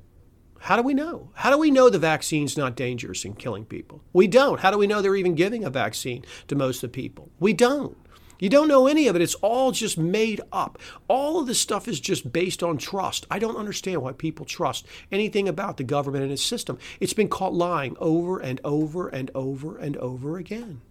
How 0.61 0.75
do 0.75 0.83
we 0.83 0.93
know? 0.93 1.31
How 1.33 1.49
do 1.49 1.57
we 1.57 1.71
know 1.71 1.89
the 1.89 1.97
vaccine's 1.97 2.55
not 2.55 2.75
dangerous 2.75 3.25
in 3.25 3.33
killing 3.33 3.65
people? 3.65 4.03
We 4.13 4.27
don't. 4.27 4.59
How 4.59 4.69
do 4.69 4.77
we 4.77 4.85
know 4.85 5.01
they're 5.01 5.15
even 5.15 5.33
giving 5.33 5.63
a 5.63 5.71
vaccine 5.71 6.23
to 6.47 6.55
most 6.55 6.83
of 6.83 6.91
the 6.91 7.01
people? 7.01 7.31
We 7.39 7.53
don't. 7.53 7.97
You 8.37 8.49
don't 8.49 8.67
know 8.67 8.87
any 8.87 9.07
of 9.07 9.15
it. 9.15 9.21
It's 9.21 9.35
all 9.35 9.71
just 9.71 9.97
made 9.97 10.41
up. 10.51 10.79
All 11.07 11.39
of 11.39 11.47
this 11.47 11.59
stuff 11.59 11.87
is 11.87 11.99
just 11.99 12.31
based 12.31 12.61
on 12.63 12.77
trust. 12.77 13.25
I 13.29 13.39
don't 13.39 13.55
understand 13.55 14.01
why 14.01 14.13
people 14.13 14.45
trust 14.45 14.85
anything 15.11 15.47
about 15.47 15.77
the 15.77 15.83
government 15.83 16.23
and 16.23 16.33
its 16.33 16.43
system. 16.43 16.77
It's 16.99 17.13
been 17.13 17.29
caught 17.29 17.53
lying 17.53 17.95
over 17.99 18.39
and 18.39 18.59
over 18.63 19.07
and 19.09 19.29
over 19.35 19.77
and 19.77 19.97
over 19.97 20.37
again 20.37 20.81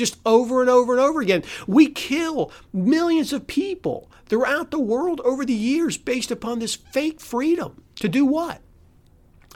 just 0.00 0.18
over 0.26 0.60
and 0.60 0.68
over 0.68 0.92
and 0.92 1.00
over 1.00 1.20
again. 1.20 1.44
We 1.68 1.86
kill 1.88 2.50
millions 2.72 3.32
of 3.32 3.46
people 3.46 4.10
throughout 4.26 4.72
the 4.72 4.80
world 4.80 5.20
over 5.24 5.44
the 5.44 5.52
years 5.52 5.96
based 5.96 6.30
upon 6.30 6.58
this 6.58 6.74
fake 6.74 7.20
freedom. 7.20 7.84
To 7.96 8.08
do 8.08 8.24
what? 8.24 8.60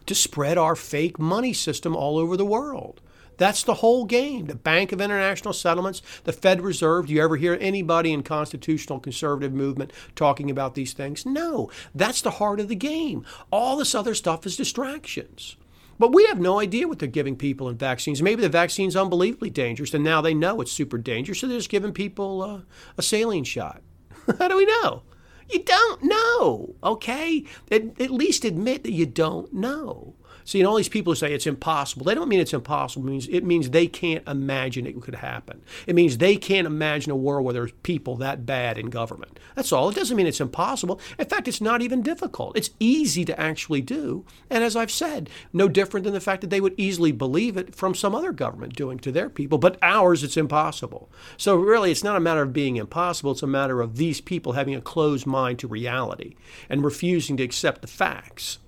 To 0.07 0.15
spread 0.15 0.59
our 0.59 0.77
fake 0.77 1.19
money 1.19 1.53
system 1.53 1.97
all 1.97 2.19
over 2.19 2.37
the 2.37 2.45
world. 2.45 3.01
That's 3.37 3.65
the 3.65 3.75
whole 3.75 4.05
game. 4.05 4.47
The 4.47 4.55
Bank 4.55 4.93
of 4.93 5.01
International 5.01 5.53
Settlements, 5.53 6.03
the 6.25 6.33
Fed 6.33 6.61
Reserve. 6.61 7.07
Do 7.07 7.15
you 7.15 7.23
ever 7.23 7.37
hear 7.37 7.59
anybody 7.61 8.13
in 8.13 8.23
constitutional 8.23 9.01
conservative 9.01 9.53
movement 9.53 9.93
talking 10.15 10.51
about 10.51 10.75
these 10.75 10.93
things? 10.93 11.27
No. 11.27 11.71
That's 11.95 12.21
the 12.21 12.33
heart 12.33 12.61
of 12.61 12.69
the 12.69 12.77
game. 12.77 13.25
All 13.51 13.77
this 13.77 13.95
other 13.95 14.15
stuff 14.15 14.47
is 14.47 14.57
distractions. 14.57 15.57
But 15.99 16.13
we 16.13 16.27
have 16.27 16.41
no 16.41 16.61
idea 16.61 16.89
what 16.89 16.99
they're 16.99 17.09
giving 17.09 17.37
people 17.37 17.69
in 17.69 17.77
vaccines. 17.77 18.23
Maybe 18.23 18.43
the 18.43 18.49
vaccine's 18.49 18.97
unbelievably 18.97 19.51
dangerous, 19.51 19.95
and 19.95 20.05
now 20.05 20.21
they 20.21 20.35
know 20.35 20.61
it's 20.61 20.73
super 20.73 20.99
dangerous, 20.99 21.41
so 21.41 21.47
they're 21.47 21.59
just 21.59 21.69
giving 21.69 21.93
people 21.93 22.43
uh, 22.43 22.61
a 22.99 23.03
saline 23.03 23.45
shot. 23.45 23.83
How 24.39 24.49
do 24.49 24.57
we 24.57 24.67
know? 24.67 25.03
You 25.51 25.63
don't 25.63 26.03
know, 26.03 26.75
okay? 26.83 27.45
At, 27.71 28.01
at 28.01 28.11
least 28.11 28.45
admit 28.45 28.83
that 28.85 28.93
you 28.93 29.07
don't 29.07 29.53
know. 29.53 30.15
See, 30.45 30.61
and 30.61 30.69
all 30.69 30.77
these 30.77 30.91
people 30.91 31.13
who 31.13 31.17
say 31.17 31.33
it's 31.33 31.47
impossible, 31.47 32.05
they 32.05 32.15
don't 32.15 32.29
mean 32.29 32.41
it's 32.41 32.53
impossible. 32.53 33.07
It 33.07 33.11
means, 33.11 33.29
it 33.29 33.45
means 33.45 33.71
they 33.71 33.87
can't 33.87 34.27
imagine 34.29 34.87
it 34.87 35.01
could 35.01 35.15
happen. 35.17 35.63
It 35.87 35.95
means 35.95 36.19
they 36.19 36.37
can't 36.37 36.67
imagine 36.67 37.11
a 37.11 37.17
world 37.17 37.45
where 37.45 37.55
there's 37.55 37.73
people 37.83 38.17
that 38.17 38.45
bad 38.45 38.77
in 38.77 38.91
government. 38.91 39.41
That's 39.55 39.73
all. 39.73 39.89
It 39.89 39.95
doesn't 39.95 40.17
mean 40.17 40.27
it's 40.27 40.43
impossible. 40.43 41.01
In 41.19 41.25
fact, 41.25 41.49
it's 41.49 41.63
not 41.63 41.81
even 41.81 42.03
difficult. 42.03 42.59
It's 42.59 42.71
easy 42.79 43.25
to 43.25 43.41
actually 43.41 43.81
do. 43.81 44.27
And 44.51 44.63
as 44.63 44.77
I've 44.77 44.91
said, 44.91 45.31
no 45.53 45.67
different 45.67 46.05
than 46.05 46.13
the 46.13 46.21
fact 46.21 46.43
that 46.43 46.51
they 46.51 46.61
would 46.61 46.75
easily 46.77 47.11
believe 47.11 47.57
it 47.57 47.75
from 47.75 47.95
some 47.95 48.15
other 48.15 48.33
government 48.33 48.77
doing 48.77 48.99
to 48.99 49.13
their 49.13 49.31
people. 49.31 49.57
But 49.57 49.79
ours, 49.81 50.23
it's 50.23 50.37
impossible. 50.37 51.11
So 51.39 51.57
really, 51.57 51.91
it's 51.91 52.05
not 52.05 52.17
a 52.17 52.21
matter 52.21 52.43
of 52.43 52.53
being 52.53 52.77
impossible. 52.77 53.33
It's 53.33 53.43
a 53.43 53.47
matter 53.47 53.81
of 53.81 53.97
these 53.97 54.21
people 54.21 54.53
having 54.53 54.75
a 54.75 54.83
closed 54.83 55.27
mind 55.27 55.59
to 55.61 55.69
reality 55.69 56.35
and 56.69 56.85
refusing 56.85 57.39
to 57.39 57.43
accept 57.43 57.81
the 57.81 57.89
facts 57.89 58.59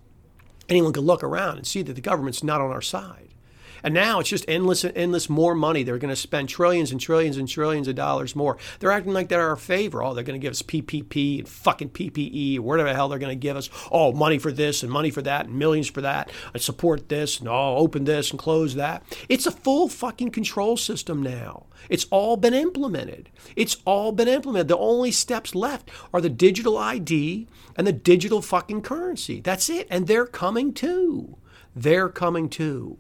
anyone 0.69 0.93
could 0.93 1.05
look 1.05 1.23
around 1.23 1.59
and 1.59 1.67
see 1.67 1.83
that 1.83 1.95
the 1.95 2.01
government's 2.01 2.43
not 2.43 2.61
on 2.61 2.71
our 2.71 2.83
side. 2.83 3.35
And 3.83 3.95
now 3.95 4.21
it's 4.21 4.31
just 4.31 4.45
endless 4.49 4.85
and 4.85 4.97
endless 4.97 5.29
more 5.29 5.55
money. 5.55 5.83
They're 5.83 5.99
going 5.99 6.11
to 6.11 6.17
spend 6.17 6.49
trillions 6.49 6.91
and 6.91 7.01
trillions 7.01 7.37
and 7.37 7.49
trillions 7.49 7.89
of 7.89 7.95
dollars 7.95 8.37
more. 8.37 8.59
They're 8.79 8.93
acting 8.93 9.13
like 9.13 9.29
they're 9.29 9.49
our 9.49 9.57
favor. 9.57 10.03
Oh, 10.03 10.15
they're 10.15 10.25
going 10.25 10.41
to 10.41 10.45
give 10.45 10.53
us 10.53 10.63
PPP 10.63 11.41
and 11.41 11.49
fucking 11.49 11.91
PPE 11.91 12.61
whatever 12.61 12.89
the 12.89 12.95
hell 12.95 13.09
they're 13.09 13.19
going 13.19 13.37
to 13.39 13.41
give 13.41 13.57
us. 13.57 13.71
Oh, 13.91 14.13
money 14.13 14.39
for 14.39 14.53
this 14.53 14.83
and 14.83 14.93
money 14.93 15.11
for 15.11 15.23
that 15.23 15.47
and 15.47 15.59
millions 15.59 15.89
for 15.89 16.01
that 16.01 16.31
and 16.53 16.63
support 16.63 17.09
this 17.09 17.39
and 17.39 17.49
oh, 17.49 17.77
open 17.77 18.05
this 18.05 18.31
and 18.31 18.39
close 18.39 18.75
that. 18.75 19.03
It's 19.29 19.47
a 19.47 19.51
full 19.51 19.89
fucking 19.89 20.31
control 20.31 20.77
system 20.77 21.23
now. 21.23 21.67
It's 21.89 22.07
all 22.11 22.37
been 22.37 22.55
implemented. 22.55 23.31
It's 23.55 23.77
all 23.85 24.13
been 24.13 24.29
implemented. 24.29 24.69
The 24.69 24.79
only 24.79 25.13
steps 25.13 25.55
left 25.55 25.91
are 26.13 26.21
the 26.21 26.29
digital 26.29 26.77
ID 26.77 27.47
and 27.77 27.87
the 27.87 27.93
digital 27.93 28.43
fucking 28.43 28.83
currency. 28.83 29.41
That's 29.41 29.69
it. 29.69 29.87
And 29.91 30.07
they're 30.07 30.27
coming 30.27 30.73
too. 30.73 31.37
They're 31.75 32.09
coming 32.09 32.49
too. 32.49 32.99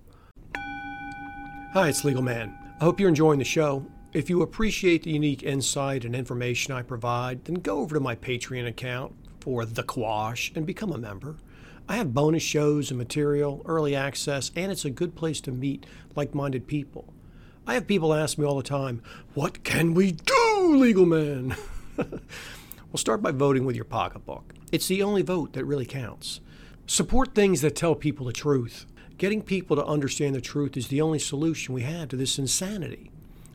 Hi, 1.77 1.89
it's 1.89 2.07
Legal 2.07 2.23
Man. 2.23 2.57
I 2.81 2.85
hope 2.85 2.99
you're 2.99 3.11
enjoying 3.11 3.39
the 3.39 3.45
show. 3.45 3.85
If 4.15 4.31
you 4.31 4.41
appreciate 4.41 5.03
the 5.03 5.11
unique 5.11 5.43
insight 5.43 6.07
and 6.07 6.17
information 6.17 6.73
I 6.73 6.81
provide, 6.81 7.45
then 7.45 7.57
go 7.57 7.81
over 7.81 7.95
to 7.95 8.01
my 8.01 8.17
Patreon 8.17 8.67
account 8.67 9.13
for 9.41 9.67
The 9.67 9.83
Quash 9.83 10.53
and 10.55 10.65
become 10.65 10.91
a 10.91 10.97
member. 10.97 11.37
I 11.87 11.97
have 11.97 12.15
bonus 12.15 12.43
shows 12.43 12.91
and 12.91 12.97
material, 12.97 13.61
early 13.67 13.95
access, 13.95 14.51
and 14.57 14.73
it's 14.73 14.87
a 14.87 14.91
good 14.91 15.15
place 15.15 15.39
to 15.43 15.53
meet 15.53 15.85
like 16.15 16.35
minded 16.35 16.67
people. 16.67 17.13
I 17.67 17.75
have 17.75 17.87
people 17.87 18.15
ask 18.15 18.39
me 18.39 18.47
all 18.47 18.57
the 18.57 18.63
time, 18.63 19.03
What 19.35 19.63
can 19.63 19.93
we 19.93 20.13
do, 20.13 20.77
legal 20.79 21.05
man? 21.05 21.57
well, 21.99 22.09
start 22.95 23.21
by 23.21 23.33
voting 23.33 23.67
with 23.67 23.77
your 23.77 23.85
pocketbook. 23.85 24.55
It's 24.73 24.89
the 24.89 25.03
only 25.03 25.21
vote 25.21 25.53
that 25.53 25.67
really 25.67 25.85
counts. 25.85 26.41
Support 26.87 27.35
things 27.35 27.61
that 27.61 27.77
tell 27.77 27.95
people 27.95 28.25
the 28.25 28.33
truth. 28.33 28.87
Getting 29.19 29.41
people 29.41 29.77
to 29.77 29.87
understand 29.87 30.35
the 30.35 30.43
truth 30.43 30.77
is 30.77 30.89
the 30.89 31.01
only 31.01 31.19
solution 31.19 31.73
we 31.73 31.83
have 31.83 32.11
to 32.11 32.17
this 32.17 32.39
insanity. 32.39 33.11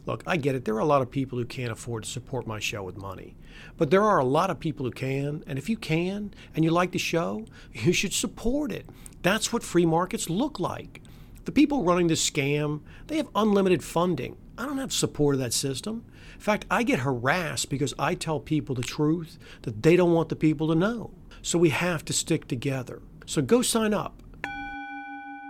Look, 0.07 0.23
I 0.25 0.37
get 0.37 0.55
it. 0.55 0.65
There 0.65 0.73
are 0.73 0.79
a 0.79 0.85
lot 0.85 1.03
of 1.03 1.11
people 1.11 1.37
who 1.37 1.45
can't 1.45 1.71
afford 1.71 2.03
to 2.03 2.09
support 2.09 2.47
my 2.47 2.59
show 2.59 2.81
with 2.81 2.97
money. 2.97 3.35
But 3.77 3.91
there 3.91 4.01
are 4.01 4.17
a 4.17 4.25
lot 4.25 4.49
of 4.49 4.59
people 4.59 4.87
who 4.87 4.91
can. 4.91 5.43
And 5.45 5.59
if 5.59 5.69
you 5.69 5.77
can 5.77 6.33
and 6.55 6.65
you 6.65 6.71
like 6.71 6.93
the 6.93 6.97
show, 6.97 7.45
you 7.73 7.93
should 7.93 8.13
support 8.13 8.71
it. 8.71 8.87
That's 9.21 9.53
what 9.53 9.61
free 9.61 9.85
markets 9.85 10.31
look 10.31 10.59
like. 10.59 11.03
The 11.45 11.51
people 11.51 11.83
running 11.83 12.07
this 12.07 12.27
scam, 12.27 12.81
they 13.05 13.17
have 13.17 13.29
unlimited 13.35 13.83
funding. 13.83 14.37
I 14.57 14.65
don't 14.65 14.79
have 14.79 14.91
support 14.91 15.35
of 15.35 15.41
that 15.41 15.53
system. 15.53 16.05
In 16.33 16.39
fact, 16.39 16.65
I 16.71 16.81
get 16.81 16.99
harassed 16.99 17.69
because 17.69 17.93
I 17.99 18.15
tell 18.15 18.39
people 18.39 18.73
the 18.73 18.81
truth 18.81 19.37
that 19.61 19.83
they 19.83 19.95
don't 19.95 20.13
want 20.13 20.29
the 20.29 20.35
people 20.35 20.67
to 20.69 20.75
know. 20.75 21.11
So 21.43 21.59
we 21.59 21.69
have 21.69 22.03
to 22.05 22.13
stick 22.13 22.47
together. 22.47 23.01
So 23.27 23.43
go 23.43 23.61
sign 23.61 23.93
up 23.93 24.21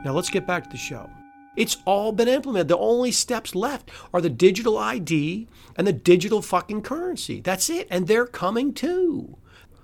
now 0.04 0.14
let's 0.14 0.30
get 0.30 0.48
back 0.48 0.64
to 0.64 0.70
the 0.70 0.78
show. 0.78 1.10
It's 1.56 1.78
all 1.86 2.12
been 2.12 2.30
implemented. 2.30 2.70
The 2.70 2.78
only 2.78 3.12
steps 3.12 3.56
left 3.56 3.92
are 4.14 4.22
the 4.22 4.30
digital 4.30 4.78
ID 4.78 5.48
and 5.76 5.86
the 5.86 5.94
digital 5.94 6.42
fucking 6.42 6.82
currency. 6.82 7.42
That's 7.42 7.70
it. 7.70 7.88
And 7.92 8.08
they're 8.08 8.26
coming 8.26 8.74
too. 8.74 9.38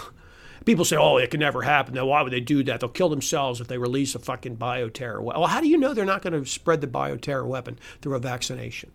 People 0.64 0.84
say, 0.84 0.96
oh, 0.96 1.16
it 1.16 1.30
can 1.30 1.40
never 1.40 1.62
happen. 1.62 1.94
Now, 1.94 2.06
why 2.06 2.22
would 2.22 2.32
they 2.32 2.40
do 2.40 2.62
that? 2.64 2.80
They'll 2.80 2.88
kill 2.88 3.08
themselves 3.08 3.60
if 3.60 3.66
they 3.66 3.78
release 3.78 4.14
a 4.14 4.20
fucking 4.20 4.58
bioterror 4.58 5.22
weapon. 5.22 5.40
Well, 5.40 5.50
how 5.50 5.60
do 5.60 5.68
you 5.68 5.76
know 5.76 5.92
they're 5.92 6.04
not 6.04 6.22
going 6.22 6.40
to 6.40 6.48
spread 6.48 6.80
the 6.80 6.86
bioterror 6.86 7.46
weapon 7.46 7.78
through 8.00 8.14
a 8.14 8.20
vaccination? 8.20 8.92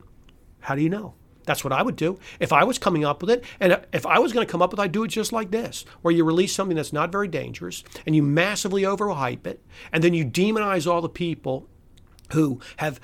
How 0.61 0.75
do 0.75 0.81
you 0.81 0.89
know? 0.89 1.15
That's 1.45 1.63
what 1.63 1.73
I 1.73 1.81
would 1.81 1.95
do 1.95 2.19
if 2.39 2.51
I 2.51 2.63
was 2.63 2.77
coming 2.77 3.05
up 3.05 3.21
with 3.21 3.29
it. 3.29 3.43
And 3.59 3.79
if 3.93 4.05
I 4.05 4.19
was 4.19 4.33
going 4.33 4.45
to 4.45 4.51
come 4.51 4.61
up 4.61 4.71
with 4.71 4.79
it, 4.79 4.83
I'd 4.83 4.91
do 4.91 5.03
it 5.03 5.09
just 5.09 5.31
like 5.31 5.51
this, 5.51 5.85
where 6.01 6.13
you 6.13 6.23
release 6.23 6.53
something 6.53 6.75
that's 6.75 6.93
not 6.93 7.11
very 7.11 7.27
dangerous 7.27 7.83
and 8.05 8.15
you 8.15 8.23
massively 8.23 8.83
overhype 8.83 9.47
it, 9.47 9.63
and 9.91 10.03
then 10.03 10.13
you 10.13 10.25
demonize 10.25 10.89
all 10.91 11.01
the 11.01 11.09
people 11.09 11.67
who 12.31 12.59
have 12.77 12.99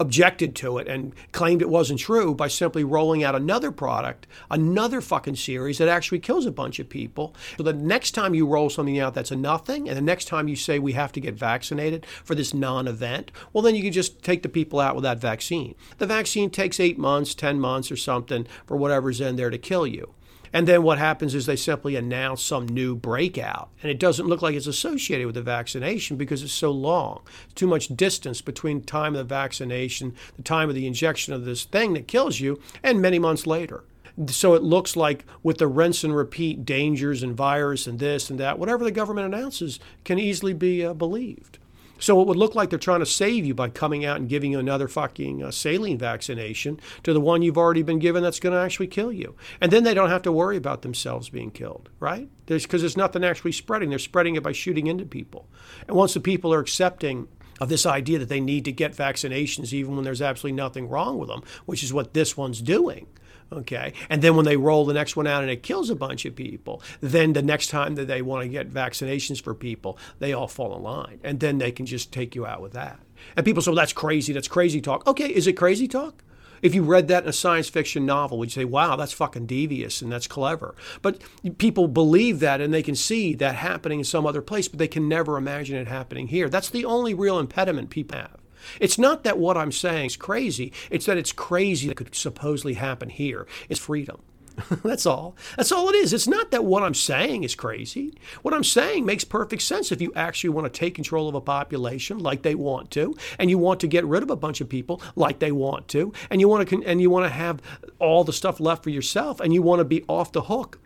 objected 0.00 0.54
to 0.56 0.78
it 0.78 0.88
and 0.88 1.14
claimed 1.32 1.62
it 1.62 1.68
wasn't 1.68 1.98
true 1.98 2.34
by 2.34 2.48
simply 2.48 2.84
rolling 2.84 3.22
out 3.22 3.34
another 3.34 3.70
product, 3.70 4.26
another 4.50 5.00
fucking 5.00 5.36
series 5.36 5.78
that 5.78 5.88
actually 5.88 6.18
kills 6.18 6.46
a 6.46 6.52
bunch 6.52 6.78
of 6.78 6.88
people. 6.88 7.34
So 7.56 7.62
the 7.62 7.72
next 7.72 8.12
time 8.12 8.34
you 8.34 8.46
roll 8.46 8.70
something 8.70 8.98
out 8.98 9.14
that's 9.14 9.30
a 9.30 9.36
nothing, 9.36 9.88
and 9.88 9.96
the 9.96 10.02
next 10.02 10.26
time 10.26 10.48
you 10.48 10.56
say 10.56 10.78
we 10.78 10.92
have 10.92 11.12
to 11.12 11.20
get 11.20 11.34
vaccinated 11.34 12.06
for 12.24 12.34
this 12.34 12.54
non 12.54 12.88
event, 12.88 13.30
well, 13.52 13.62
then 13.62 13.74
you 13.74 13.82
can 13.82 13.92
just 13.92 14.22
take 14.22 14.42
the 14.42 14.48
people 14.48 14.80
out 14.80 14.94
with 14.94 15.04
that 15.04 15.18
vaccine. 15.18 15.74
The 15.98 16.06
vaccine 16.06 16.50
takes 16.50 16.80
eight 16.80 16.98
months, 16.98 17.34
10 17.34 17.60
months, 17.60 17.90
or 17.90 17.96
something 17.96 18.46
for 18.66 18.76
whatever's 18.76 19.20
in 19.20 19.36
there 19.36 19.50
to 19.50 19.58
kill 19.58 19.86
you. 19.86 20.14
And 20.52 20.68
then 20.68 20.82
what 20.82 20.98
happens 20.98 21.34
is 21.34 21.46
they 21.46 21.56
simply 21.56 21.96
announce 21.96 22.42
some 22.42 22.66
new 22.66 22.94
breakout. 22.94 23.70
And 23.82 23.90
it 23.90 23.98
doesn't 23.98 24.26
look 24.26 24.42
like 24.42 24.54
it's 24.54 24.66
associated 24.66 25.26
with 25.26 25.34
the 25.34 25.42
vaccination 25.42 26.16
because 26.16 26.42
it's 26.42 26.52
so 26.52 26.70
long. 26.70 27.22
It's 27.44 27.54
too 27.54 27.66
much 27.66 27.88
distance 27.88 28.42
between 28.42 28.82
time 28.82 29.14
of 29.14 29.18
the 29.18 29.24
vaccination, 29.24 30.14
the 30.36 30.42
time 30.42 30.68
of 30.68 30.74
the 30.74 30.86
injection 30.86 31.32
of 31.32 31.44
this 31.44 31.64
thing 31.64 31.94
that 31.94 32.08
kills 32.08 32.40
you, 32.40 32.60
and 32.82 33.00
many 33.00 33.18
months 33.18 33.46
later. 33.46 33.84
So 34.26 34.52
it 34.52 34.62
looks 34.62 34.94
like 34.94 35.24
with 35.42 35.56
the 35.56 35.66
rinse 35.66 36.04
and 36.04 36.14
repeat 36.14 36.66
dangers 36.66 37.22
and 37.22 37.34
virus 37.34 37.86
and 37.86 37.98
this 37.98 38.28
and 38.28 38.38
that, 38.38 38.58
whatever 38.58 38.84
the 38.84 38.90
government 38.90 39.32
announces 39.32 39.80
can 40.04 40.18
easily 40.18 40.52
be 40.52 40.84
uh, 40.84 40.92
believed. 40.92 41.58
So 42.02 42.20
it 42.20 42.26
would 42.26 42.36
look 42.36 42.56
like 42.56 42.68
they're 42.68 42.80
trying 42.80 42.98
to 42.98 43.06
save 43.06 43.46
you 43.46 43.54
by 43.54 43.68
coming 43.68 44.04
out 44.04 44.16
and 44.16 44.28
giving 44.28 44.50
you 44.50 44.58
another 44.58 44.88
fucking 44.88 45.40
uh, 45.40 45.52
saline 45.52 45.98
vaccination 45.98 46.80
to 47.04 47.12
the 47.12 47.20
one 47.20 47.42
you've 47.42 47.56
already 47.56 47.84
been 47.84 48.00
given 48.00 48.24
that's 48.24 48.40
going 48.40 48.54
to 48.54 48.58
actually 48.58 48.88
kill 48.88 49.12
you. 49.12 49.36
And 49.60 49.70
then 49.70 49.84
they 49.84 49.94
don't 49.94 50.10
have 50.10 50.22
to 50.22 50.32
worry 50.32 50.56
about 50.56 50.82
themselves 50.82 51.28
being 51.28 51.52
killed, 51.52 51.90
right? 52.00 52.28
Because 52.44 52.66
there's, 52.66 52.80
there's 52.82 52.96
nothing 52.96 53.22
actually 53.22 53.52
spreading. 53.52 53.90
They're 53.90 54.00
spreading 54.00 54.34
it 54.34 54.42
by 54.42 54.50
shooting 54.50 54.88
into 54.88 55.04
people. 55.04 55.46
And 55.86 55.96
once 55.96 56.12
the 56.12 56.20
people 56.20 56.52
are 56.52 56.58
accepting 56.58 57.28
of 57.60 57.68
this 57.68 57.86
idea 57.86 58.18
that 58.18 58.28
they 58.28 58.40
need 58.40 58.64
to 58.64 58.72
get 58.72 58.96
vaccinations 58.96 59.72
even 59.72 59.94
when 59.94 60.04
there's 60.04 60.20
absolutely 60.20 60.56
nothing 60.56 60.88
wrong 60.88 61.18
with 61.18 61.28
them, 61.28 61.44
which 61.66 61.84
is 61.84 61.92
what 61.92 62.14
this 62.14 62.36
one's 62.36 62.60
doing, 62.60 63.06
Okay. 63.52 63.92
And 64.08 64.22
then 64.22 64.34
when 64.34 64.46
they 64.46 64.56
roll 64.56 64.86
the 64.86 64.94
next 64.94 65.14
one 65.14 65.26
out 65.26 65.42
and 65.42 65.50
it 65.50 65.62
kills 65.62 65.90
a 65.90 65.94
bunch 65.94 66.24
of 66.24 66.34
people, 66.34 66.82
then 67.00 67.34
the 67.34 67.42
next 67.42 67.68
time 67.68 67.96
that 67.96 68.06
they 68.06 68.22
want 68.22 68.42
to 68.44 68.48
get 68.48 68.70
vaccinations 68.70 69.42
for 69.42 69.54
people, 69.54 69.98
they 70.18 70.32
all 70.32 70.48
fall 70.48 70.74
in 70.74 70.82
line. 70.82 71.20
And 71.22 71.38
then 71.40 71.58
they 71.58 71.70
can 71.70 71.84
just 71.84 72.12
take 72.12 72.34
you 72.34 72.46
out 72.46 72.62
with 72.62 72.72
that. 72.72 72.98
And 73.36 73.44
people 73.44 73.62
say, 73.62 73.70
well, 73.70 73.76
that's 73.76 73.92
crazy. 73.92 74.32
That's 74.32 74.48
crazy 74.48 74.80
talk. 74.80 75.06
Okay. 75.06 75.28
Is 75.28 75.46
it 75.46 75.52
crazy 75.52 75.86
talk? 75.86 76.24
If 76.62 76.76
you 76.76 76.84
read 76.84 77.08
that 77.08 77.24
in 77.24 77.28
a 77.28 77.32
science 77.32 77.68
fiction 77.68 78.06
novel, 78.06 78.38
would 78.38 78.54
you 78.54 78.62
say, 78.62 78.64
wow, 78.64 78.94
that's 78.94 79.12
fucking 79.12 79.46
devious 79.46 80.00
and 80.00 80.12
that's 80.12 80.28
clever? 80.28 80.76
But 81.02 81.20
people 81.58 81.88
believe 81.88 82.38
that 82.38 82.60
and 82.60 82.72
they 82.72 82.84
can 82.84 82.94
see 82.94 83.34
that 83.34 83.56
happening 83.56 83.98
in 83.98 84.04
some 84.04 84.24
other 84.24 84.40
place, 84.40 84.68
but 84.68 84.78
they 84.78 84.88
can 84.88 85.08
never 85.08 85.36
imagine 85.36 85.76
it 85.76 85.88
happening 85.88 86.28
here. 86.28 86.48
That's 86.48 86.70
the 86.70 86.84
only 86.84 87.14
real 87.14 87.40
impediment 87.40 87.90
people 87.90 88.16
have. 88.16 88.41
It's 88.80 88.98
not 88.98 89.24
that 89.24 89.38
what 89.38 89.56
I'm 89.56 89.72
saying 89.72 90.06
is 90.06 90.16
crazy, 90.16 90.72
it's 90.90 91.06
that 91.06 91.16
it's 91.16 91.32
crazy 91.32 91.88
that 91.88 91.96
could 91.96 92.14
supposedly 92.14 92.74
happen 92.74 93.08
here. 93.08 93.46
It's 93.68 93.80
freedom. 93.80 94.20
That's 94.82 95.06
all. 95.06 95.36
That's 95.56 95.72
all 95.72 95.88
it 95.88 95.94
is. 95.94 96.12
It's 96.12 96.28
not 96.28 96.50
that 96.50 96.64
what 96.64 96.82
I'm 96.82 96.94
saying 96.94 97.44
is 97.44 97.54
crazy. 97.54 98.14
What 98.42 98.54
I'm 98.54 98.64
saying 98.64 99.04
makes 99.04 99.24
perfect 99.24 99.62
sense 99.62 99.92
if 99.92 100.00
you 100.00 100.12
actually 100.14 100.50
want 100.50 100.72
to 100.72 100.78
take 100.78 100.94
control 100.94 101.28
of 101.28 101.34
a 101.34 101.40
population 101.40 102.18
like 102.18 102.42
they 102.42 102.54
want 102.54 102.90
to, 102.92 103.14
and 103.38 103.50
you 103.50 103.58
want 103.58 103.80
to 103.80 103.86
get 103.86 104.04
rid 104.04 104.22
of 104.22 104.30
a 104.30 104.36
bunch 104.36 104.60
of 104.60 104.68
people 104.68 105.00
like 105.16 105.38
they 105.38 105.52
want 105.52 105.88
to, 105.88 106.12
and 106.30 106.40
you 106.40 106.48
want 106.48 106.68
to 106.68 106.82
and 106.84 107.00
you 107.00 107.10
want 107.10 107.24
to 107.24 107.30
have 107.30 107.60
all 107.98 108.24
the 108.24 108.32
stuff 108.32 108.60
left 108.60 108.82
for 108.82 108.90
yourself, 108.90 109.40
and 109.40 109.54
you 109.54 109.62
want 109.62 109.80
to 109.80 109.84
be 109.84 110.04
off 110.08 110.32
the 110.32 110.42
hook, 110.42 110.78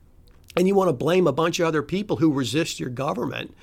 and 0.56 0.68
you 0.68 0.74
want 0.74 0.88
to 0.88 0.92
blame 0.92 1.26
a 1.26 1.32
bunch 1.32 1.60
of 1.60 1.66
other 1.66 1.82
people 1.82 2.16
who 2.16 2.32
resist 2.32 2.80
your 2.80 2.90
government 2.90 3.54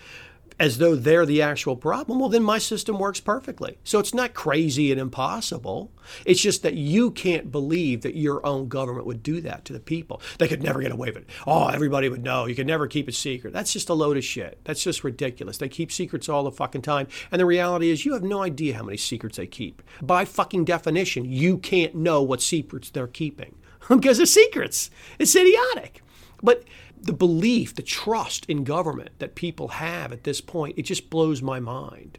as 0.59 0.77
though 0.77 0.95
they're 0.95 1.25
the 1.25 1.41
actual 1.41 1.75
problem, 1.75 2.19
well, 2.19 2.29
then 2.29 2.43
my 2.43 2.57
system 2.57 2.99
works 2.99 3.19
perfectly. 3.19 3.77
So 3.83 3.99
it's 3.99 4.13
not 4.13 4.33
crazy 4.33 4.91
and 4.91 4.99
impossible. 4.99 5.91
It's 6.25 6.41
just 6.41 6.63
that 6.63 6.75
you 6.75 7.11
can't 7.11 7.51
believe 7.51 8.01
that 8.01 8.15
your 8.15 8.45
own 8.45 8.67
government 8.67 9.05
would 9.05 9.23
do 9.23 9.41
that 9.41 9.65
to 9.65 9.73
the 9.73 9.79
people. 9.79 10.21
They 10.37 10.47
could 10.47 10.63
never 10.63 10.81
get 10.81 10.91
away 10.91 11.09
with 11.09 11.23
it. 11.23 11.29
Oh, 11.47 11.67
everybody 11.67 12.09
would 12.09 12.23
know. 12.23 12.45
You 12.45 12.55
could 12.55 12.67
never 12.67 12.87
keep 12.87 13.07
it 13.09 13.15
secret. 13.15 13.53
That's 13.53 13.73
just 13.73 13.89
a 13.89 13.93
load 13.93 14.17
of 14.17 14.23
shit. 14.23 14.59
That's 14.63 14.83
just 14.83 15.03
ridiculous. 15.03 15.57
They 15.57 15.69
keep 15.69 15.91
secrets 15.91 16.29
all 16.29 16.43
the 16.43 16.51
fucking 16.51 16.81
time. 16.81 17.07
And 17.31 17.39
the 17.39 17.45
reality 17.45 17.89
is, 17.89 18.05
you 18.05 18.13
have 18.13 18.23
no 18.23 18.43
idea 18.43 18.75
how 18.75 18.83
many 18.83 18.97
secrets 18.97 19.37
they 19.37 19.47
keep. 19.47 19.81
By 20.01 20.25
fucking 20.25 20.65
definition, 20.65 21.25
you 21.25 21.57
can't 21.57 21.95
know 21.95 22.21
what 22.21 22.41
secrets 22.41 22.89
they're 22.89 23.07
keeping 23.07 23.55
because 23.89 24.17
they're 24.17 24.25
secrets. 24.25 24.89
It's 25.19 25.35
idiotic. 25.35 26.01
But 26.41 26.63
the 27.03 27.13
belief, 27.13 27.75
the 27.75 27.81
trust 27.81 28.45
in 28.45 28.63
government 28.63 29.11
that 29.19 29.35
people 29.35 29.67
have 29.69 30.11
at 30.11 30.23
this 30.23 30.41
point, 30.41 30.77
it 30.77 30.83
just 30.83 31.09
blows 31.09 31.41
my 31.41 31.59
mind. 31.59 32.17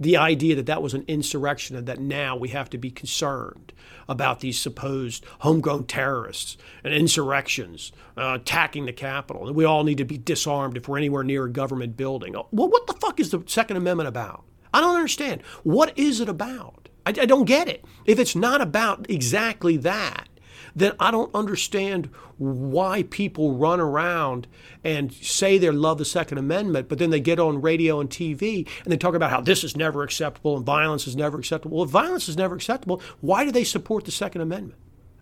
The 0.00 0.16
idea 0.16 0.56
that 0.56 0.66
that 0.66 0.82
was 0.82 0.94
an 0.94 1.04
insurrection 1.06 1.76
and 1.76 1.86
that 1.86 2.00
now 2.00 2.34
we 2.34 2.48
have 2.48 2.70
to 2.70 2.78
be 2.78 2.90
concerned 2.90 3.72
about 4.08 4.40
these 4.40 4.58
supposed 4.58 5.24
homegrown 5.40 5.84
terrorists 5.84 6.56
and 6.82 6.92
insurrections 6.94 7.92
uh, 8.16 8.38
attacking 8.40 8.86
the 8.86 8.92
Capitol, 8.92 9.46
that 9.46 9.52
we 9.52 9.64
all 9.64 9.84
need 9.84 9.98
to 9.98 10.04
be 10.04 10.18
disarmed 10.18 10.76
if 10.76 10.88
we're 10.88 10.98
anywhere 10.98 11.22
near 11.22 11.44
a 11.44 11.50
government 11.50 11.96
building. 11.96 12.32
Well, 12.32 12.68
what 12.68 12.86
the 12.86 12.94
fuck 12.94 13.20
is 13.20 13.30
the 13.30 13.44
Second 13.46 13.76
Amendment 13.76 14.08
about? 14.08 14.44
I 14.74 14.80
don't 14.80 14.96
understand. 14.96 15.42
What 15.62 15.96
is 15.96 16.20
it 16.20 16.28
about? 16.28 16.88
I, 17.04 17.10
I 17.10 17.26
don't 17.26 17.44
get 17.44 17.68
it. 17.68 17.84
If 18.06 18.18
it's 18.18 18.34
not 18.34 18.60
about 18.60 19.08
exactly 19.10 19.76
that, 19.78 20.28
then 20.74 20.92
I 20.98 21.10
don't 21.10 21.34
understand 21.34 22.10
why 22.38 23.04
people 23.04 23.54
run 23.54 23.80
around 23.80 24.46
and 24.82 25.12
say 25.12 25.58
they 25.58 25.70
love 25.70 25.98
the 25.98 26.04
Second 26.04 26.38
Amendment, 26.38 26.88
but 26.88 26.98
then 26.98 27.10
they 27.10 27.20
get 27.20 27.38
on 27.38 27.62
radio 27.62 28.00
and 28.00 28.10
TV 28.10 28.68
and 28.84 28.92
they 28.92 28.96
talk 28.96 29.14
about 29.14 29.30
how 29.30 29.40
this 29.40 29.64
is 29.64 29.76
never 29.76 30.02
acceptable 30.02 30.56
and 30.56 30.66
violence 30.66 31.06
is 31.06 31.16
never 31.16 31.38
acceptable. 31.38 31.78
Well, 31.78 31.84
if 31.84 31.90
violence 31.90 32.28
is 32.28 32.36
never 32.36 32.54
acceptable, 32.54 33.02
why 33.20 33.44
do 33.44 33.52
they 33.52 33.64
support 33.64 34.04
the 34.04 34.10
Second 34.10 34.40
Amendment? 34.40 34.78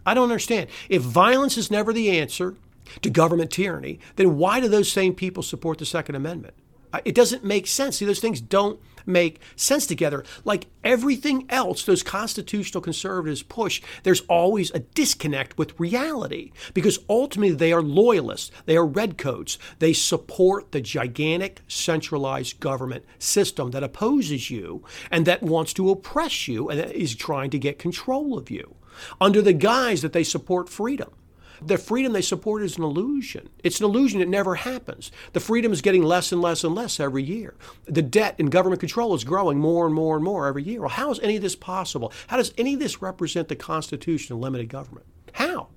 I 0.06 0.14
don't 0.14 0.24
understand. 0.24 0.70
If 0.88 1.02
violence 1.02 1.58
is 1.58 1.70
never 1.70 1.92
the 1.92 2.18
answer 2.18 2.56
to 3.02 3.10
government 3.10 3.50
tyranny, 3.50 4.00
then 4.16 4.38
why 4.38 4.60
do 4.60 4.68
those 4.68 4.90
same 4.90 5.14
people 5.14 5.42
support 5.42 5.78
the 5.78 5.86
Second 5.86 6.14
Amendment? 6.14 6.54
It 7.04 7.14
doesn't 7.14 7.44
make 7.44 7.66
sense. 7.66 7.96
See, 7.96 8.04
those 8.04 8.20
things 8.20 8.40
don't 8.40 8.80
make 9.06 9.40
sense 9.56 9.86
together. 9.86 10.24
Like 10.44 10.66
everything 10.84 11.46
else 11.48 11.84
those 11.84 12.02
constitutional 12.02 12.82
conservatives 12.82 13.42
push, 13.42 13.82
there's 14.02 14.22
always 14.22 14.70
a 14.70 14.80
disconnect 14.80 15.58
with 15.58 15.78
reality 15.78 16.52
because 16.74 16.98
ultimately 17.08 17.54
they 17.54 17.72
are 17.72 17.82
loyalists, 17.82 18.50
they 18.66 18.76
are 18.76 18.86
redcoats, 18.86 19.58
they 19.78 19.92
support 19.92 20.72
the 20.72 20.80
gigantic 20.80 21.62
centralized 21.68 22.60
government 22.60 23.04
system 23.18 23.70
that 23.70 23.84
opposes 23.84 24.50
you 24.50 24.84
and 25.10 25.26
that 25.26 25.42
wants 25.42 25.72
to 25.74 25.90
oppress 25.90 26.48
you 26.48 26.68
and 26.68 26.80
is 26.92 27.14
trying 27.14 27.50
to 27.50 27.58
get 27.58 27.78
control 27.78 28.36
of 28.36 28.50
you 28.50 28.76
under 29.20 29.40
the 29.40 29.52
guise 29.52 30.02
that 30.02 30.12
they 30.12 30.24
support 30.24 30.68
freedom. 30.68 31.10
The 31.62 31.78
freedom 31.78 32.12
they 32.12 32.22
support 32.22 32.62
is 32.62 32.76
an 32.76 32.84
illusion. 32.84 33.48
It's 33.62 33.80
an 33.80 33.86
illusion. 33.86 34.20
It 34.20 34.28
never 34.28 34.54
happens. 34.56 35.10
The 35.32 35.40
freedom 35.40 35.72
is 35.72 35.82
getting 35.82 36.02
less 36.02 36.32
and 36.32 36.40
less 36.40 36.64
and 36.64 36.74
less 36.74 36.98
every 36.98 37.22
year. 37.22 37.54
The 37.84 38.02
debt 38.02 38.36
and 38.38 38.50
government 38.50 38.80
control 38.80 39.14
is 39.14 39.24
growing 39.24 39.58
more 39.58 39.86
and 39.86 39.94
more 39.94 40.16
and 40.16 40.24
more 40.24 40.46
every 40.46 40.62
year. 40.62 40.80
Well, 40.80 40.90
how 40.90 41.10
is 41.10 41.20
any 41.20 41.36
of 41.36 41.42
this 41.42 41.56
possible? 41.56 42.12
How 42.28 42.36
does 42.36 42.54
any 42.56 42.74
of 42.74 42.80
this 42.80 43.02
represent 43.02 43.48
the 43.48 43.56
Constitution 43.56 44.34
of 44.34 44.40
limited 44.40 44.68
government? 44.68 45.06
How? 45.34 45.68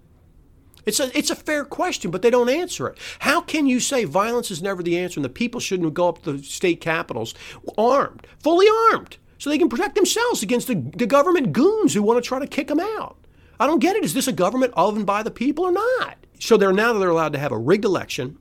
It's 0.86 1.00
a, 1.00 1.18
it's 1.18 1.30
a 1.30 1.36
fair 1.36 1.64
question, 1.64 2.12
but 2.12 2.22
they 2.22 2.30
don't 2.30 2.50
answer 2.50 2.88
it. 2.88 2.98
How 3.20 3.42
can 3.42 3.68
you 3.68 3.80
say 3.80 4.04
violence 4.04 4.52
is 4.52 4.62
never 4.62 4.84
the 4.84 4.98
answer 4.98 5.20
and 5.20 5.26
the 5.26 5.30
people 5.30 5.60
shouldn't 5.60 5.94
go 5.94 6.10
up 6.10 6.24
to 6.24 6.34
the 6.34 6.44
state 6.44 6.82
capitals 6.82 7.34
armed, 7.78 8.28
fully 8.40 8.68
armed, 8.92 9.18
so 9.38 9.50
they 9.50 9.58
can 9.58 9.70
protect 9.70 9.96
themselves 9.96 10.44
against 10.44 10.68
the, 10.68 10.76
the 10.76 11.06
government 11.06 11.54
goons 11.54 11.94
who 11.94 12.04
want 12.04 12.22
to 12.22 12.28
try 12.28 12.40
to 12.40 12.48
kick 12.48 12.68
them 12.68 12.80
out? 12.80 13.18
I 13.60 13.68
don't 13.68 13.80
get 13.80 13.96
it. 13.96 14.04
Is 14.04 14.14
this 14.14 14.28
a 14.28 14.34
government 14.34 14.74
of 14.76 14.96
and 14.96 15.06
by 15.06 15.24
the 15.24 15.32
people 15.32 15.66
or 15.66 15.72
not? 15.72 16.18
So 16.40 16.58
they're 16.58 16.74
now 16.74 16.94
they're 16.94 17.10
allowed 17.10 17.34
to 17.34 17.40
have 17.40 17.52
a 17.52 17.58
rigged 17.58 17.86
election, 17.86 18.38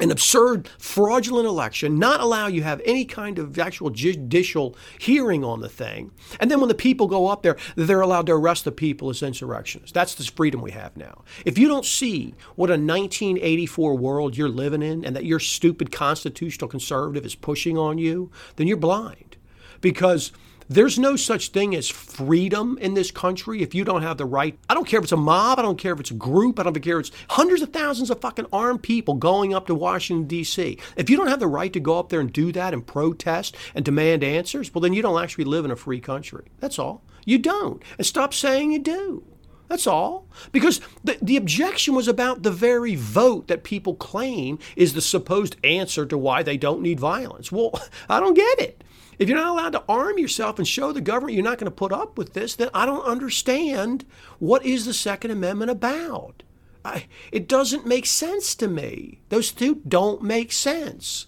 an 0.00 0.10
absurd, 0.10 0.68
fraudulent 0.78 1.46
election, 1.46 1.98
not 1.98 2.20
allow 2.20 2.46
you 2.48 2.62
have 2.62 2.80
any 2.84 3.04
kind 3.04 3.38
of 3.38 3.58
actual 3.58 3.90
judicial 3.90 4.76
hearing 4.98 5.44
on 5.44 5.60
the 5.60 5.68
thing. 5.68 6.10
And 6.40 6.50
then 6.50 6.60
when 6.60 6.68
the 6.68 6.74
people 6.74 7.06
go 7.06 7.28
up 7.28 7.42
there, 7.42 7.56
they're 7.76 8.00
allowed 8.00 8.26
to 8.26 8.32
arrest 8.32 8.64
the 8.64 8.72
people 8.72 9.08
as 9.10 9.22
insurrectionists. 9.22 9.92
That's 9.92 10.14
the 10.14 10.24
freedom 10.24 10.60
we 10.60 10.72
have 10.72 10.96
now. 10.96 11.22
If 11.44 11.58
you 11.58 11.68
don't 11.68 11.84
see 11.84 12.34
what 12.56 12.70
a 12.70 12.74
1984 12.74 13.96
world 13.96 14.36
you're 14.36 14.48
living 14.48 14.82
in 14.82 15.04
and 15.04 15.14
that 15.14 15.24
your 15.24 15.40
stupid 15.40 15.92
constitutional 15.92 16.68
conservative 16.68 17.24
is 17.24 17.36
pushing 17.36 17.78
on 17.78 17.98
you, 17.98 18.30
then 18.56 18.66
you're 18.66 18.76
blind. 18.76 19.36
Because 19.80 20.32
there's 20.68 20.98
no 20.98 21.16
such 21.16 21.48
thing 21.48 21.74
as 21.74 21.88
freedom 21.88 22.78
in 22.80 22.94
this 22.94 23.10
country 23.10 23.62
if 23.62 23.74
you 23.74 23.84
don't 23.84 24.02
have 24.02 24.18
the 24.18 24.24
right. 24.24 24.58
I 24.68 24.74
don't 24.74 24.86
care 24.86 24.98
if 24.98 25.04
it's 25.04 25.12
a 25.12 25.16
mob, 25.16 25.58
I 25.58 25.62
don't 25.62 25.78
care 25.78 25.92
if 25.92 26.00
it's 26.00 26.10
a 26.10 26.14
group, 26.14 26.58
I 26.58 26.62
don't 26.62 26.80
care 26.80 27.00
if 27.00 27.08
it's 27.08 27.16
hundreds 27.30 27.62
of 27.62 27.72
thousands 27.72 28.10
of 28.10 28.20
fucking 28.20 28.46
armed 28.52 28.82
people 28.82 29.14
going 29.14 29.54
up 29.54 29.66
to 29.66 29.74
Washington, 29.74 30.26
D.C. 30.26 30.78
If 30.96 31.10
you 31.10 31.16
don't 31.16 31.28
have 31.28 31.40
the 31.40 31.46
right 31.46 31.72
to 31.72 31.80
go 31.80 31.98
up 31.98 32.08
there 32.08 32.20
and 32.20 32.32
do 32.32 32.52
that 32.52 32.72
and 32.72 32.86
protest 32.86 33.56
and 33.74 33.84
demand 33.84 34.24
answers, 34.24 34.74
well, 34.74 34.80
then 34.80 34.92
you 34.92 35.02
don't 35.02 35.22
actually 35.22 35.44
live 35.44 35.64
in 35.64 35.70
a 35.70 35.76
free 35.76 36.00
country. 36.00 36.46
That's 36.60 36.78
all. 36.78 37.02
You 37.24 37.38
don't. 37.38 37.82
And 37.98 38.06
stop 38.06 38.34
saying 38.34 38.72
you 38.72 38.78
do. 38.78 39.24
That's 39.68 39.86
all. 39.86 40.26
Because 40.52 40.80
the, 41.02 41.18
the 41.22 41.36
objection 41.36 41.94
was 41.94 42.06
about 42.06 42.42
the 42.42 42.50
very 42.50 42.94
vote 42.94 43.48
that 43.48 43.64
people 43.64 43.94
claim 43.94 44.58
is 44.76 44.92
the 44.92 45.00
supposed 45.00 45.56
answer 45.64 46.04
to 46.06 46.18
why 46.18 46.42
they 46.42 46.56
don't 46.56 46.82
need 46.82 47.00
violence. 47.00 47.50
Well, 47.50 47.72
I 48.08 48.20
don't 48.20 48.34
get 48.34 48.60
it. 48.60 48.84
If 49.18 49.28
you're 49.28 49.38
not 49.38 49.50
allowed 49.50 49.72
to 49.72 49.84
arm 49.88 50.18
yourself 50.18 50.58
and 50.58 50.66
show 50.66 50.92
the 50.92 51.00
government 51.00 51.34
you're 51.34 51.44
not 51.44 51.58
going 51.58 51.70
to 51.70 51.70
put 51.70 51.92
up 51.92 52.18
with 52.18 52.32
this, 52.32 52.54
then 52.54 52.70
I 52.74 52.86
don't 52.86 53.04
understand 53.04 54.04
what 54.38 54.64
is 54.64 54.86
the 54.86 54.94
Second 54.94 55.30
Amendment 55.30 55.70
about. 55.70 56.42
I, 56.84 57.06
it 57.32 57.48
doesn't 57.48 57.86
make 57.86 58.06
sense 58.06 58.54
to 58.56 58.68
me. 58.68 59.20
Those 59.30 59.52
two 59.52 59.80
don't 59.88 60.22
make 60.22 60.52
sense. 60.52 61.26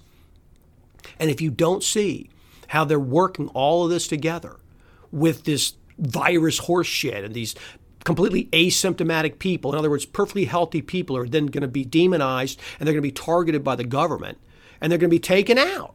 And 1.19 1.31
if 1.31 1.41
you 1.41 1.51
don't 1.51 1.83
see 1.83 2.31
how 2.69 2.85
they're 2.85 2.99
working 2.99 3.49
all 3.49 3.85
of 3.85 3.91
this 3.91 4.07
together 4.09 4.57
with 5.11 5.45
this 5.45 5.75
virus 5.99 6.63
horseshit 6.63 7.25
and 7.25 7.33
these 7.33 7.55
completely 8.05 8.47
asymptomatic 8.47 9.39
people, 9.39 9.73
in 9.73 9.79
other 9.79 9.89
words, 9.89 10.05
perfectly 10.05 10.45
healthy 10.45 10.83
people, 10.83 11.17
are 11.17 11.27
then 11.27 11.47
going 11.47 11.63
to 11.63 11.69
be 11.69 11.85
demonized 11.85 12.61
and 12.79 12.87
they're 12.87 12.95
going 12.95 13.03
to 13.03 13.09
be 13.09 13.13
targeted 13.13 13.65
by 13.65 13.77
the 13.77 13.85
government 13.85 14.39
and 14.81 14.91
they're 14.91 14.99
going 14.99 15.11
to 15.11 15.15
be 15.15 15.21
taken 15.21 15.57
out 15.57 15.95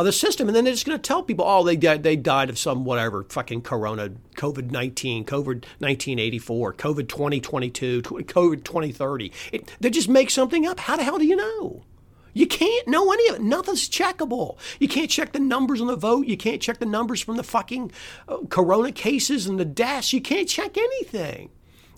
of 0.00 0.06
the 0.06 0.12
system. 0.12 0.48
And 0.48 0.56
then 0.56 0.64
they're 0.64 0.74
just 0.74 0.86
going 0.86 0.98
to 0.98 1.02
tell 1.02 1.22
people, 1.22 1.44
oh, 1.46 1.64
they 1.64 1.76
died, 1.76 2.02
they 2.02 2.16
died 2.16 2.50
of 2.50 2.58
some 2.58 2.84
whatever, 2.84 3.24
fucking 3.24 3.62
corona, 3.62 4.10
COVID 4.36 4.70
19, 4.70 5.24
COVID 5.24 5.64
1984, 5.78 6.74
COVID 6.74 7.08
2022, 7.08 8.02
COVID 8.02 8.64
2030. 8.64 9.32
It, 9.52 9.76
they 9.80 9.90
just 9.90 10.08
make 10.08 10.30
something 10.30 10.66
up. 10.66 10.80
How 10.80 10.96
the 10.96 11.04
hell 11.04 11.18
do 11.18 11.24
you 11.24 11.36
know? 11.36 11.84
You 12.32 12.46
can't 12.46 12.86
know 12.86 13.12
any 13.12 13.28
of 13.28 13.36
it. 13.36 13.42
Nothing's 13.42 13.88
checkable. 13.88 14.56
You 14.78 14.88
can't 14.88 15.10
check 15.10 15.32
the 15.32 15.40
numbers 15.40 15.80
on 15.80 15.88
the 15.88 15.96
vote. 15.96 16.26
You 16.26 16.36
can't 16.36 16.62
check 16.62 16.78
the 16.78 16.86
numbers 16.86 17.20
from 17.20 17.36
the 17.36 17.42
fucking 17.42 17.90
uh, 18.28 18.38
corona 18.48 18.92
cases 18.92 19.46
and 19.46 19.58
the 19.58 19.64
deaths. 19.64 20.12
You 20.12 20.20
can't 20.20 20.48
check 20.48 20.76
anything. 20.76 21.50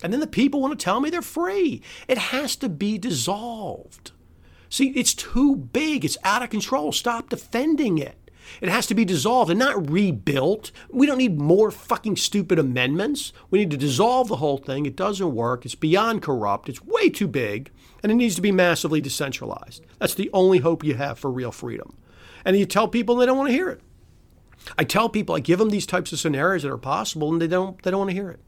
And 0.03 0.13
then 0.13 0.21
the 0.21 0.27
people 0.27 0.61
want 0.61 0.79
to 0.79 0.83
tell 0.83 1.01
me 1.01 1.11
they're 1.11 1.23
free. 1.23 1.83
It 2.09 2.19
has 2.19 2.57
to 2.57 2.69
be 2.69 2.99
dissolved. 2.99 4.13
See, 4.73 4.89
it's 4.93 5.13
too 5.13 5.55
big. 5.55 6.03
It's 6.03 6.17
out 6.25 6.43
of 6.43 6.49
control. 6.49 6.93
Stop 6.93 7.29
defending 7.29 7.99
it. 7.99 8.17
It 8.63 8.71
has 8.71 8.87
to 8.87 8.95
be 8.95 9.05
dissolved 9.05 9.51
and 9.51 9.59
not 9.59 9.91
rebuilt. 9.91 10.73
We 10.89 11.07
don't 11.07 11.19
need 11.19 11.39
more 11.39 11.71
fucking 11.71 12.17
stupid 12.17 12.59
amendments. 12.59 13.35
We 13.51 13.59
need 13.59 13.71
to 13.73 13.77
dissolve 13.77 14.29
the 14.29 14.37
whole 14.37 14.57
thing. 14.57 14.87
It 14.87 14.97
doesn't 14.97 15.35
work. 15.35 15.67
It's 15.67 15.75
beyond 15.75 16.23
corrupt. 16.23 16.71
It's 16.71 16.83
way 16.83 17.11
too 17.11 17.29
big 17.29 17.71
and 18.03 18.11
it 18.11 18.15
needs 18.15 18.35
to 18.37 18.41
be 18.41 18.51
massively 18.51 19.03
decentralized. 19.03 19.85
That's 19.99 20.15
the 20.15 20.31
only 20.33 20.61
hope 20.61 20.83
you 20.83 20.95
have 20.95 21.19
for 21.19 21.31
real 21.31 21.53
freedom. 21.53 21.95
And 22.43 22.59
you 22.59 22.65
tell 22.65 22.89
people 22.89 23.17
they 23.17 23.27
don't 23.27 23.37
want 23.37 23.51
to 23.51 23.55
hear 23.55 23.69
it. 23.69 23.83
I 24.79 24.85
tell 24.85 25.11
people 25.11 25.35
I 25.35 25.41
give 25.41 25.59
them 25.59 25.69
these 25.69 25.85
types 25.85 26.15
of 26.15 26.19
scenarios 26.19 26.63
that 26.63 26.73
are 26.73 26.79
possible, 26.79 27.31
and 27.31 27.43
they 27.43 27.47
don't 27.47 27.83
they 27.83 27.91
don't 27.91 27.99
want 27.99 28.11
to 28.11 28.17
hear 28.17 28.31
it. 28.31 28.41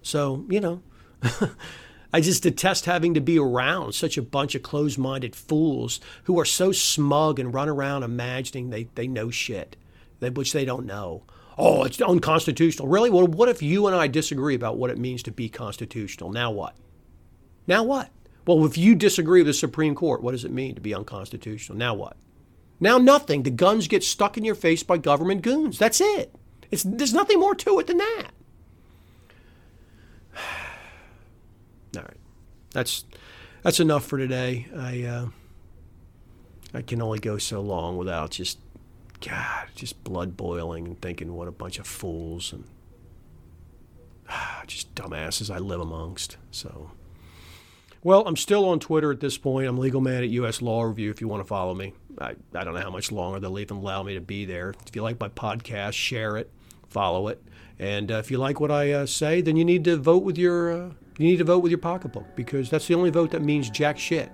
So 0.00 0.46
you 0.48 0.60
know, 0.60 0.82
I 2.12 2.20
just 2.20 2.42
detest 2.42 2.86
having 2.86 3.12
to 3.14 3.20
be 3.20 3.38
around 3.38 3.92
such 3.94 4.16
a 4.16 4.22
bunch 4.22 4.54
of 4.54 4.62
closed-minded 4.62 5.36
fools 5.36 6.00
who 6.24 6.38
are 6.40 6.44
so 6.44 6.72
smug 6.72 7.38
and 7.38 7.52
run 7.52 7.68
around 7.68 8.02
imagining 8.02 8.70
they 8.70 8.84
they 8.94 9.06
know 9.06 9.30
shit, 9.30 9.76
which 10.20 10.52
they 10.52 10.64
don't 10.64 10.86
know. 10.86 11.24
Oh, 11.58 11.84
it's 11.84 12.00
unconstitutional. 12.00 12.88
Really? 12.88 13.10
Well, 13.10 13.26
what 13.26 13.48
if 13.48 13.62
you 13.62 13.86
and 13.86 13.96
I 13.96 14.06
disagree 14.06 14.54
about 14.54 14.78
what 14.78 14.90
it 14.90 14.98
means 14.98 15.22
to 15.24 15.32
be 15.32 15.48
constitutional? 15.48 16.30
Now 16.30 16.50
what? 16.50 16.76
Now 17.66 17.82
what? 17.82 18.10
Well, 18.46 18.64
if 18.64 18.78
you 18.78 18.94
disagree 18.94 19.40
with 19.40 19.48
the 19.48 19.54
Supreme 19.54 19.94
Court, 19.94 20.22
what 20.22 20.32
does 20.32 20.44
it 20.44 20.52
mean 20.52 20.74
to 20.76 20.80
be 20.80 20.94
unconstitutional? 20.94 21.76
Now 21.76 21.94
what? 21.94 22.16
Now 22.80 22.96
nothing. 22.96 23.42
The 23.42 23.50
guns 23.50 23.88
get 23.88 24.04
stuck 24.04 24.38
in 24.38 24.44
your 24.44 24.54
face 24.54 24.82
by 24.82 24.96
government 24.96 25.42
goons. 25.42 25.78
That's 25.78 26.00
it. 26.00 26.34
It's, 26.70 26.84
there's 26.84 27.12
nothing 27.12 27.40
more 27.40 27.54
to 27.56 27.78
it 27.80 27.86
than 27.86 27.98
that. 27.98 28.30
All 31.96 32.02
right, 32.02 32.16
that's 32.72 33.04
that's 33.62 33.80
enough 33.80 34.04
for 34.04 34.18
today. 34.18 34.66
I 34.76 35.02
uh, 35.02 35.26
I 36.74 36.82
can 36.82 37.00
only 37.02 37.18
go 37.18 37.38
so 37.38 37.60
long 37.60 37.96
without 37.96 38.30
just 38.30 38.58
God, 39.20 39.68
just 39.74 40.02
blood 40.04 40.36
boiling 40.36 40.86
and 40.86 41.00
thinking 41.00 41.34
what 41.34 41.48
a 41.48 41.52
bunch 41.52 41.78
of 41.78 41.86
fools 41.86 42.52
and 42.52 42.64
just 44.66 44.94
dumbasses 44.94 45.54
I 45.54 45.58
live 45.58 45.80
amongst. 45.80 46.36
So. 46.50 46.92
Well, 48.04 48.22
I'm 48.26 48.36
still 48.36 48.64
on 48.68 48.78
Twitter 48.78 49.10
at 49.10 49.18
this 49.18 49.36
point. 49.36 49.66
I'm 49.66 49.76
legal 49.76 50.00
man 50.00 50.22
at 50.22 50.28
US 50.30 50.62
Law 50.62 50.82
Review 50.82 51.10
if 51.10 51.20
you 51.20 51.26
want 51.26 51.42
to 51.42 51.48
follow 51.48 51.74
me. 51.74 51.94
I, 52.20 52.36
I 52.54 52.64
don't 52.64 52.74
know 52.74 52.80
how 52.80 52.90
much 52.90 53.10
longer 53.10 53.40
they'll 53.40 53.58
even 53.58 53.78
allow 53.78 54.02
me 54.04 54.14
to 54.14 54.20
be 54.20 54.44
there. 54.44 54.72
If 54.86 54.94
you 54.94 55.02
like 55.02 55.18
my 55.18 55.28
podcast, 55.28 55.94
share 55.94 56.36
it, 56.36 56.50
follow 56.88 57.28
it. 57.28 57.42
And 57.78 58.10
uh, 58.10 58.16
if 58.16 58.30
you 58.30 58.38
like 58.38 58.60
what 58.60 58.70
I 58.70 58.92
uh, 58.92 59.06
say, 59.06 59.40
then 59.40 59.56
you 59.56 59.64
need 59.64 59.84
to 59.84 59.96
vote 59.96 60.22
with 60.22 60.38
your 60.38 60.72
uh, 60.72 60.90
you 61.18 61.26
need 61.26 61.36
to 61.36 61.44
vote 61.44 61.58
with 61.58 61.70
your 61.70 61.78
pocketbook 61.78 62.34
because 62.34 62.70
that's 62.70 62.86
the 62.86 62.94
only 62.94 63.10
vote 63.10 63.32
that 63.32 63.42
means 63.42 63.68
jack 63.68 63.98
shit. 63.98 64.30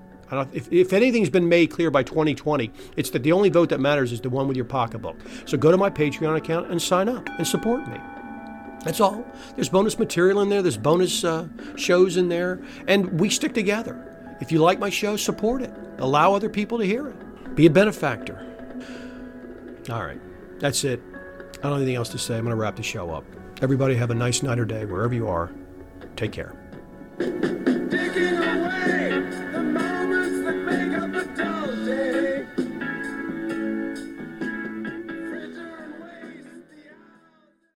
If, 0.52 0.72
if 0.72 0.92
anything's 0.92 1.30
been 1.30 1.48
made 1.48 1.70
clear 1.70 1.90
by 1.90 2.02
2020, 2.02 2.70
it's 2.96 3.10
that 3.10 3.22
the 3.22 3.32
only 3.32 3.48
vote 3.48 3.68
that 3.70 3.80
matters 3.80 4.12
is 4.12 4.20
the 4.20 4.30
one 4.30 4.48
with 4.48 4.56
your 4.56 4.66
pocketbook. 4.66 5.16
So 5.46 5.56
go 5.56 5.70
to 5.70 5.76
my 5.76 5.90
Patreon 5.90 6.36
account 6.36 6.70
and 6.70 6.80
sign 6.80 7.08
up 7.08 7.28
and 7.38 7.46
support 7.46 7.86
me. 7.88 7.98
That's 8.84 9.00
all. 9.00 9.24
There's 9.54 9.68
bonus 9.68 9.98
material 9.98 10.40
in 10.42 10.48
there, 10.48 10.60
there's 10.60 10.76
bonus 10.76 11.24
uh, 11.24 11.48
shows 11.76 12.16
in 12.16 12.28
there, 12.28 12.60
and 12.86 13.18
we 13.18 13.30
stick 13.30 13.54
together. 13.54 14.36
If 14.40 14.52
you 14.52 14.58
like 14.58 14.78
my 14.78 14.90
show, 14.90 15.16
support 15.16 15.62
it. 15.62 15.72
Allow 15.98 16.34
other 16.34 16.50
people 16.50 16.78
to 16.78 16.84
hear 16.84 17.08
it. 17.08 17.54
Be 17.54 17.66
a 17.66 17.70
benefactor. 17.70 18.44
All 19.88 20.04
right, 20.04 20.20
that's 20.58 20.84
it. 20.84 21.00
I 21.58 21.62
don't 21.62 21.72
have 21.72 21.80
anything 21.80 21.96
else 21.96 22.10
to 22.10 22.18
say. 22.18 22.36
I'm 22.36 22.44
going 22.44 22.50
to 22.50 22.60
wrap 22.60 22.76
the 22.76 22.82
show 22.82 23.10
up. 23.10 23.24
Everybody 23.62 23.94
have 23.94 24.10
a 24.10 24.14
nice 24.14 24.42
night 24.42 24.58
or 24.58 24.64
day 24.64 24.84
wherever 24.84 25.14
you 25.14 25.28
are. 25.28 25.50
Take 26.16 26.32
care. 26.32 26.63
Taking 27.16 28.43